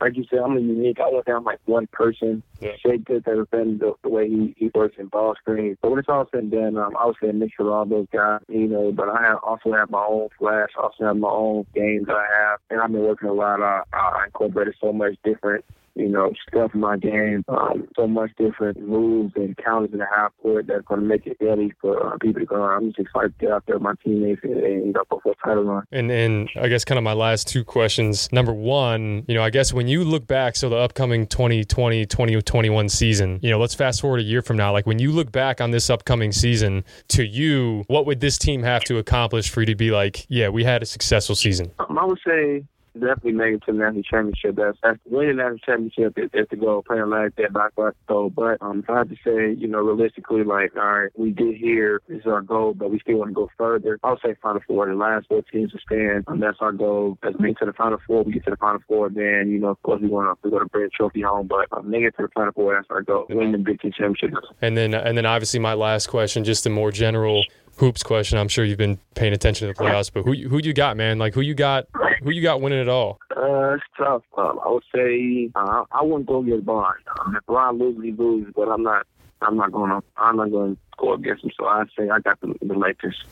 like 0.02 0.16
you 0.16 0.26
said, 0.30 0.40
I'm 0.40 0.58
a 0.58 0.60
unique. 0.60 1.00
I 1.00 1.10
look 1.10 1.28
at 1.30 1.44
like 1.44 1.60
one 1.66 1.88
person. 1.88 2.44
Yeah. 2.60 2.74
Shea 2.84 2.98
Good 2.98 3.24
has 3.26 3.48
been 3.50 3.78
the, 3.78 3.94
the 4.04 4.10
way 4.10 4.30
he, 4.30 4.54
he 4.58 4.72
works 4.76 4.96
in 5.00 5.08
ball 5.08 5.36
screens. 5.36 5.78
But 5.82 5.92
when 5.92 6.00
it's 6.00 6.10
all 6.10 6.28
said 6.32 6.44
and 6.44 6.52
done, 6.52 6.78
um, 6.78 6.96
I 7.00 7.06
would 7.06 7.16
say 7.22 7.30
a 7.30 7.34
mixture 7.34 7.64
of 7.64 7.70
all 7.70 7.86
those 7.86 8.08
guys. 8.12 8.42
You 8.50 8.68
know, 8.68 8.92
but 8.92 9.10
I 9.10 9.24
have, 9.24 9.38
also 9.44 9.72
have 9.74 9.90
my 9.90 10.04
own 10.04 10.30
flash. 10.38 10.70
Also 10.78 11.06
have 11.06 11.18
my 11.18 11.30
own 11.30 11.66
game 11.74 12.04
that 12.08 12.16
I 12.16 12.28
have, 12.40 12.60
and 12.70 12.82
I've 12.82 12.92
been 12.92 13.04
working 13.04 13.30
a 13.30 13.34
lot. 13.34 13.62
Uh, 13.62 13.84
I 13.94 14.26
incorporated 14.26 14.76
so 14.82 14.92
much 14.92 15.16
different 15.24 15.64
you 15.98 16.10
know, 16.10 16.32
stuff 16.48 16.72
in 16.74 16.82
my 16.82 16.98
game, 16.98 17.44
um, 17.48 17.88
so 17.96 18.08
much 18.08 18.32
different 18.38 18.80
moves 18.80 19.34
and 19.36 19.58
counters 19.58 19.92
in 19.92 20.00
the 20.00 20.06
half 20.16 20.32
court 20.42 20.68
that's 20.68 20.86
going 20.86 21.02
to 21.02 21.06
make 21.06 21.26
it 21.26 21.38
easy 21.42 21.74
for 21.82 22.14
uh, 22.14 22.18
people 22.20 22.42
to 22.42 22.46
go. 22.46 22.62
I'm 22.62 22.88
just 22.88 23.00
excited 23.00 23.38
to 23.40 23.46
get 23.46 23.52
out 23.52 23.64
there 23.66 23.76
with 23.76 23.84
my 23.84 23.94
teammates 24.04 24.42
and, 24.44 24.58
and 24.58 24.94
go 24.94 25.04
for 25.10 25.32
a 25.32 25.36
title 25.46 25.64
run. 25.64 25.84
And 25.92 26.12
and 26.12 26.50
I 26.60 26.68
guess 26.68 26.86
kind 26.86 26.98
of 26.98 27.04
my 27.04 27.14
last 27.14 27.48
two 27.48 27.64
questions. 27.64 28.32
Number 28.32 28.54
one, 28.54 29.26
you 29.28 29.36
know, 29.36 29.44
I 29.44 29.50
guess 29.50 29.74
when 29.74 29.88
you 29.88 30.04
look 30.04 30.28
back, 30.28 30.56
so 30.56 30.70
the 30.70 30.78
upcoming 30.78 31.28
2020 31.28 32.06
2021 32.06 32.90
season, 32.90 33.40
you 33.42 33.50
know, 33.50 33.60
let's 33.60 33.74
fast 33.74 34.02
forward 34.02 34.20
a 34.20 34.24
year 34.24 34.42
from 34.42 34.58
now. 34.58 34.72
Like 34.72 34.86
when 34.86 35.00
you 35.00 35.12
look 35.12 35.32
back 35.32 35.62
on 35.62 35.72
this 35.72 35.90
upcoming 35.90 36.32
season, 36.32 36.84
to 37.10 37.26
you, 37.26 37.84
what 37.88 38.06
would 38.06 38.20
this 38.20 38.38
team 38.38 38.64
have 38.64 38.84
to 38.86 38.98
accomplish 38.98 39.50
for 39.50 39.62
you 39.62 39.66
to 39.68 39.76
be 39.76 39.92
like, 39.92 40.26
yeah, 40.30 40.50
we 40.50 40.64
had 40.64 40.84
a 40.84 40.86
successful 40.86 41.36
season? 41.36 41.72
Um, 41.80 41.98
I 41.98 42.06
would 42.06 42.20
say 42.26 42.64
definitely 43.00 43.34
make 43.34 43.54
it 43.56 43.64
to 43.66 43.72
the 43.72 43.78
national 43.80 44.04
championship. 44.04 44.56
That's, 44.56 44.78
that's 44.84 45.00
winning 45.06 45.38
the 45.38 45.44
national 45.44 45.60
championship 45.60 46.18
is, 46.18 46.30
is 46.34 46.48
the 46.50 46.58
goal. 46.58 46.84
Playing 46.84 47.10
like 47.10 47.36
that, 47.36 47.54
not 47.54 47.74
like 47.78 47.94
so. 48.08 48.30
But 48.30 48.58
um, 48.62 48.84
I 48.90 49.00
had 49.00 49.10
to 49.10 49.16
say, 49.24 49.54
you 49.58 49.68
know, 49.68 49.80
realistically, 49.80 50.44
like, 50.44 50.76
all 50.76 51.00
right, 51.00 51.12
we 51.18 51.32
get 51.32 51.56
here, 51.56 52.02
this 52.08 52.20
is 52.20 52.28
our 52.28 52.42
goal, 52.42 52.74
but 52.74 52.92
we 52.92 53.00
still 53.00 53.18
want 53.18 53.32
to 53.32 53.36
go 53.36 53.50
further. 53.58 54.00
I'll 54.04 54.20
say 54.20 54.36
Final 54.42 54.62
Four. 54.68 54.88
The 54.88 54.96
last 54.96 55.28
four 55.28 55.42
teams 55.44 55.72
to 55.72 55.80
stand, 55.80 56.26
um, 56.28 56.40
that's 56.40 56.58
our 56.60 56.72
goal. 56.72 57.18
Let's 57.24 57.38
to 57.38 57.66
the 57.66 57.74
Final 57.74 58.00
Four. 58.06 58.24
We 58.24 58.34
get 58.34 58.46
to 58.46 58.52
the 58.52 58.58
Final 58.58 58.82
Four, 58.88 59.10
then 59.10 59.50
you 59.50 59.60
know, 59.60 59.70
of 59.70 59.82
course, 59.84 60.02
we 60.02 60.08
want 60.08 60.28
to 60.28 60.48
we 60.48 60.52
going 60.52 60.64
to 60.64 60.70
bring 60.70 60.86
a 60.86 60.90
trophy 60.90 61.22
home. 61.22 61.48
But 61.48 61.68
um, 61.72 61.90
make 61.90 62.04
it 62.04 62.16
to 62.18 62.24
the 62.24 62.30
Final 62.34 62.54
Four. 62.54 62.76
That's 62.76 62.88
our 62.90 63.02
goal. 63.02 63.26
Win 63.30 63.52
the 63.52 63.58
Big 63.58 63.82
championship. 63.82 64.32
And 64.62 64.78
then 64.78 64.94
and 64.94 65.18
then 65.18 65.26
obviously 65.26 65.60
my 65.60 65.74
last 65.74 66.08
question, 66.08 66.44
just 66.44 66.66
a 66.66 66.70
more 66.70 66.92
general 66.92 67.44
hoops 67.78 68.04
question. 68.04 68.38
I'm 68.38 68.48
sure 68.48 68.66
you've 68.66 68.78
been 68.78 69.00
paying 69.16 69.34
attention 69.34 69.68
to 69.68 69.74
the 69.74 69.80
playoffs, 69.80 70.12
but 70.14 70.24
who 70.24 70.34
who 70.48 70.62
do 70.62 70.68
you 70.68 70.74
got, 70.74 70.98
man? 70.98 71.18
Like 71.20 71.34
who 71.34 71.42
you 71.42 71.54
got? 71.54 71.88
Who 72.24 72.32
you 72.32 72.42
got 72.42 72.62
winning 72.62 72.80
it 72.80 72.90
all? 72.90 73.20
Uh, 73.36 73.76
it's 73.76 73.84
tough. 73.98 74.24
Um, 74.38 74.60
I 74.66 74.70
would 74.70 74.84
say 74.94 75.50
uh, 75.56 75.84
I 75.92 76.04
wouldn't 76.04 76.26
go 76.26 76.40
against. 76.40 76.68
Um, 76.68 77.36
if 77.36 77.46
Bron 77.46 77.78
loses, 77.78 78.04
he 78.04 78.12
loses. 78.12 78.54
But 78.56 78.70
I'm 78.70 78.84
not. 78.84 79.06
I'm 79.42 79.56
not 79.56 79.72
going 79.72 79.92
to. 79.92 80.04
I'm 80.18 80.38
not 80.38 80.52
going 80.52 80.76
to 80.76 80.82
score 80.94 81.16
against 81.16 81.44
him. 81.44 81.52
So 81.58 81.66
I 81.68 81.84
say 81.98 82.10
I 82.10 82.20
got 82.20 82.42
the, 82.42 82.56
the 82.62 82.74
Lakers. 82.74 83.24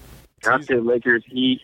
I 0.45 0.62
said 0.62 0.86
Lakers 0.86 1.23
Heat. 1.27 1.62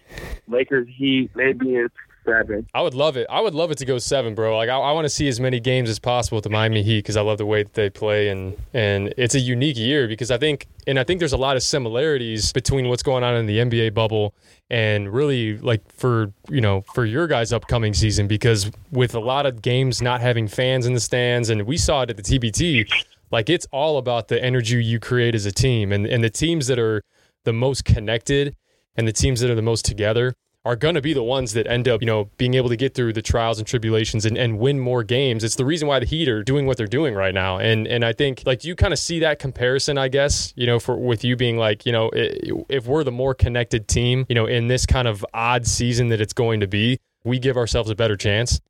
Lakers 0.48 0.88
Heat. 0.90 1.30
Maybe 1.36 1.76
it's 1.76 1.94
seven. 2.26 2.68
I 2.74 2.82
would 2.82 2.94
love 2.94 3.18
it. 3.18 3.28
I 3.30 3.42
would 3.42 3.54
love 3.54 3.72
it 3.72 3.78
to 3.80 3.86
go 3.86 3.98
seven, 3.98 4.36
bro. 4.36 4.56
Like 4.58 4.70
I, 4.70 4.78
I 4.78 4.92
want 4.92 5.06
to 5.06 5.10
see 5.10 5.28
as 5.28 5.40
many 5.40 5.60
games 5.60 5.90
as 5.90 6.00
possible 6.00 6.38
with 6.38 6.44
the 6.44 6.50
Miami 6.50 6.84
Heat 6.84 7.00
because 7.00 7.18
I 7.18 7.22
love 7.22 7.38
the 7.38 7.46
way 7.46 7.64
that 7.64 7.74
they 7.74 7.90
play, 7.90 8.30
and 8.30 8.58
and 8.74 9.14
it's 9.18 9.36
a 9.36 9.40
unique 9.40 9.78
year 9.78 10.08
because 10.08 10.32
I 10.32 10.38
think 10.38 10.68
and 10.88 11.00
I 11.00 11.04
think 11.04 11.20
there's 11.20 11.34
a 11.34 11.38
lot 11.38 11.56
of 11.56 11.64
similarities 11.64 12.52
between 12.54 12.90
what's 12.90 13.04
going 13.04 13.24
on 13.24 13.36
in 13.36 13.46
the 13.46 13.58
NBA 13.58 13.94
bubble 13.94 14.34
and 14.70 15.12
really 15.12 15.58
like 15.58 15.82
for 15.92 16.32
you 16.50 16.62
know 16.62 16.82
for 16.94 17.06
your 17.06 17.28
guys' 17.28 17.52
upcoming 17.54 17.94
season 17.94 18.28
because 18.28 18.72
with 18.92 19.16
a 19.16 19.20
lot 19.20 19.46
of 19.46 19.62
games 19.62 20.02
not 20.02 20.22
having 20.22 20.48
fans 20.48 20.86
in 20.86 20.94
the 20.94 21.00
stands, 21.00 21.50
and 21.50 21.64
we 21.64 21.78
saw 21.78 22.04
it 22.04 22.10
at 22.10 22.18
the 22.18 22.24
TBT, 22.24 22.90
like 23.32 23.50
it's 23.50 23.68
all 23.72 23.98
about 23.98 24.28
the 24.28 24.42
energy 24.44 24.84
you 24.84 25.00
create 25.00 25.36
as 25.36 25.46
a 25.46 25.52
team, 25.52 25.92
and 25.92 26.06
and 26.06 26.24
the 26.24 26.30
teams 26.30 26.68
that 26.68 26.80
are 26.80 27.04
the 27.44 27.54
most 27.54 27.86
connected 27.86 28.56
and 28.96 29.08
the 29.08 29.14
teams 29.14 29.40
that 29.40 29.50
are 29.50 29.56
the 29.56 29.62
most 29.62 29.86
together 29.86 30.36
are 30.64 30.76
going 30.76 30.96
to 30.96 31.02
be 31.02 31.14
the 31.14 31.24
ones 31.24 31.54
that 31.54 31.66
end 31.66 31.88
up, 31.88 32.02
you 32.02 32.06
know, 32.06 32.30
being 32.38 32.54
able 32.54 32.70
to 32.70 32.76
get 32.76 32.94
through 32.94 33.14
the 33.14 33.22
trials 33.22 33.58
and 33.58 33.68
tribulations 33.68 34.26
and, 34.26 34.38
and 34.38 34.60
win 34.60 34.80
more 34.80 35.04
games. 35.04 35.44
It's 35.44 35.56
the 35.56 35.66
reason 35.66 35.88
why 35.88 36.00
the 36.00 36.06
Heat 36.06 36.28
are 36.30 36.44
doing 36.44 36.68
what 36.68 36.78
they're 36.78 36.88
doing 36.88 37.16
right 37.16 37.34
now. 37.34 37.58
And 37.58 37.88
and 37.88 38.06
I 38.06 38.14
think 38.14 38.44
like 38.46 38.60
do 38.60 38.68
you 38.68 38.76
kind 38.76 38.94
of 38.94 39.00
see 39.00 39.20
that 39.20 39.40
comparison, 39.40 39.98
I 39.98 40.08
guess, 40.08 40.54
you 40.56 40.68
know, 40.68 40.80
for 40.80 40.96
with 40.96 41.24
you 41.24 41.36
being 41.36 41.58
like, 41.58 41.86
you 41.86 41.92
know, 41.92 42.12
if 42.14 42.86
we're 42.86 43.04
the 43.04 43.12
more 43.12 43.34
connected 43.34 43.88
team, 43.88 44.26
you 44.30 44.36
know, 44.36 44.46
in 44.46 44.68
this 44.68 44.86
kind 44.86 45.08
of 45.08 45.26
odd 45.34 45.66
season 45.66 46.10
that 46.10 46.22
it's 46.22 46.34
going 46.34 46.60
to 46.60 46.68
be, 46.68 47.00
we 47.24 47.40
give 47.40 47.58
ourselves 47.58 47.90
a 47.90 47.96
better 47.96 48.16
chance. 48.16 48.62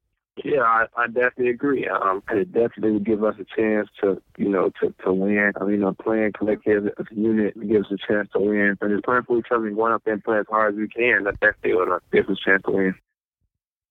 Yeah, 0.43 0.61
I, 0.61 0.85
I 0.97 1.07
definitely 1.07 1.49
agree. 1.49 1.87
Um, 1.87 2.23
it 2.31 2.53
definitely 2.53 2.91
would 2.91 3.05
give 3.05 3.23
us 3.23 3.35
a 3.39 3.45
chance 3.55 3.89
to, 4.01 4.21
you 4.37 4.49
know, 4.49 4.71
to, 4.81 4.93
to 5.03 5.13
win. 5.13 5.51
I 5.59 5.63
mean, 5.65 5.81
know, 5.81 5.93
playing 5.93 6.31
collective 6.31 6.87
as 6.87 7.05
a 7.11 7.15
unit 7.15 7.55
gives 7.67 7.87
us 7.87 7.99
a 8.03 8.13
chance 8.13 8.29
to 8.33 8.39
win. 8.39 8.77
And 8.79 8.91
it's 8.93 9.05
playing 9.05 9.23
for 9.23 9.37
each 9.37 9.47
other 9.51 9.69
going 9.69 9.93
up 9.93 10.03
there 10.05 10.13
and 10.13 10.23
play 10.23 10.39
as 10.39 10.45
hard 10.49 10.73
as 10.73 10.77
we 10.79 10.87
can. 10.87 11.25
That 11.25 11.39
definitely 11.41 11.75
would 11.75 11.89
give 12.13 12.29
us 12.29 12.37
a 12.41 12.49
chance 12.49 12.63
to 12.63 12.71
win. 12.71 12.95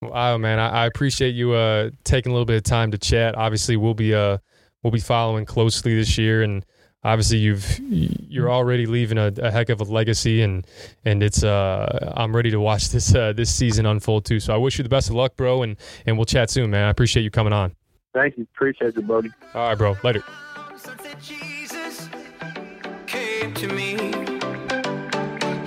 Wow, 0.03 0.39
man, 0.39 0.59
I, 0.59 0.85
I 0.85 0.87
appreciate 0.87 1.35
you 1.35 1.53
uh, 1.53 1.91
taking 2.05 2.31
a 2.31 2.35
little 2.35 2.47
bit 2.47 2.57
of 2.57 2.63
time 2.63 2.91
to 2.93 2.99
chat. 2.99 3.37
Obviously, 3.37 3.77
we'll 3.77 3.93
be 3.93 4.15
uh, 4.15 4.39
we'll 4.83 4.91
be 4.91 4.99
following 4.99 5.45
closely 5.45 5.95
this 5.95 6.17
year, 6.17 6.43
and 6.43 6.65
obviously 7.03 7.39
you've 7.39 7.79
you're 7.89 8.51
already 8.51 8.87
leaving 8.87 9.19
a, 9.19 9.33
a, 9.39 9.51
heck 9.51 9.69
of 9.69 9.81
a 9.81 9.85
legacy 9.85 10.43
and 10.43 10.67
and 11.05 11.23
it's 11.23 11.43
uh 11.43 12.13
I'm 12.17 12.35
ready 12.35 12.51
to 12.51 12.61
watch 12.61 12.91
this 12.91 13.15
uh, 13.15 13.33
this 13.33 13.55
season 13.55 13.87
unfold 13.87 14.25
too. 14.25 14.41
So 14.41 14.55
I 14.55 14.57
wish 14.57 14.79
you 14.79 14.83
the 14.83 14.89
best 14.89 15.09
of 15.09 15.17
luck, 15.17 15.37
bro, 15.37 15.63
and 15.63 15.77
and 16.07 16.17
we'll 16.17 16.27
chat 16.27 16.51
soon, 16.51 16.71
man. 16.71 16.85
I 16.85 16.91
appreciate 16.91 17.23
you 17.23 17.31
coming 17.31 17.53
on. 17.53 17.75
Thank 18.13 18.37
you. 18.37 18.47
Appreciate 18.55 18.97
you, 18.97 19.03
buddy. 19.03 19.31
All 19.55 19.69
right, 19.69 19.79
bro. 19.79 19.97
Later. 20.03 20.25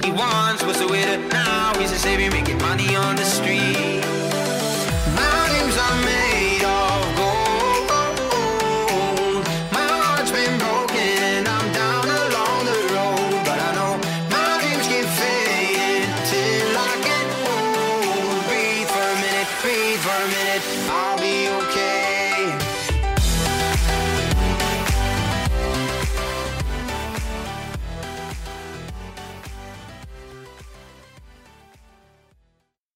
He 0.04 0.12
once 0.12 0.64
was 0.64 0.82
a 0.82 0.88
widow, 0.88 1.28
now 1.30 1.74
he's 1.80 1.92
a 1.92 1.98
savior 1.98 2.30
making 2.32 2.58
money 2.58 2.96
on 2.96 3.16
the 3.16 3.24
street. 3.24 4.13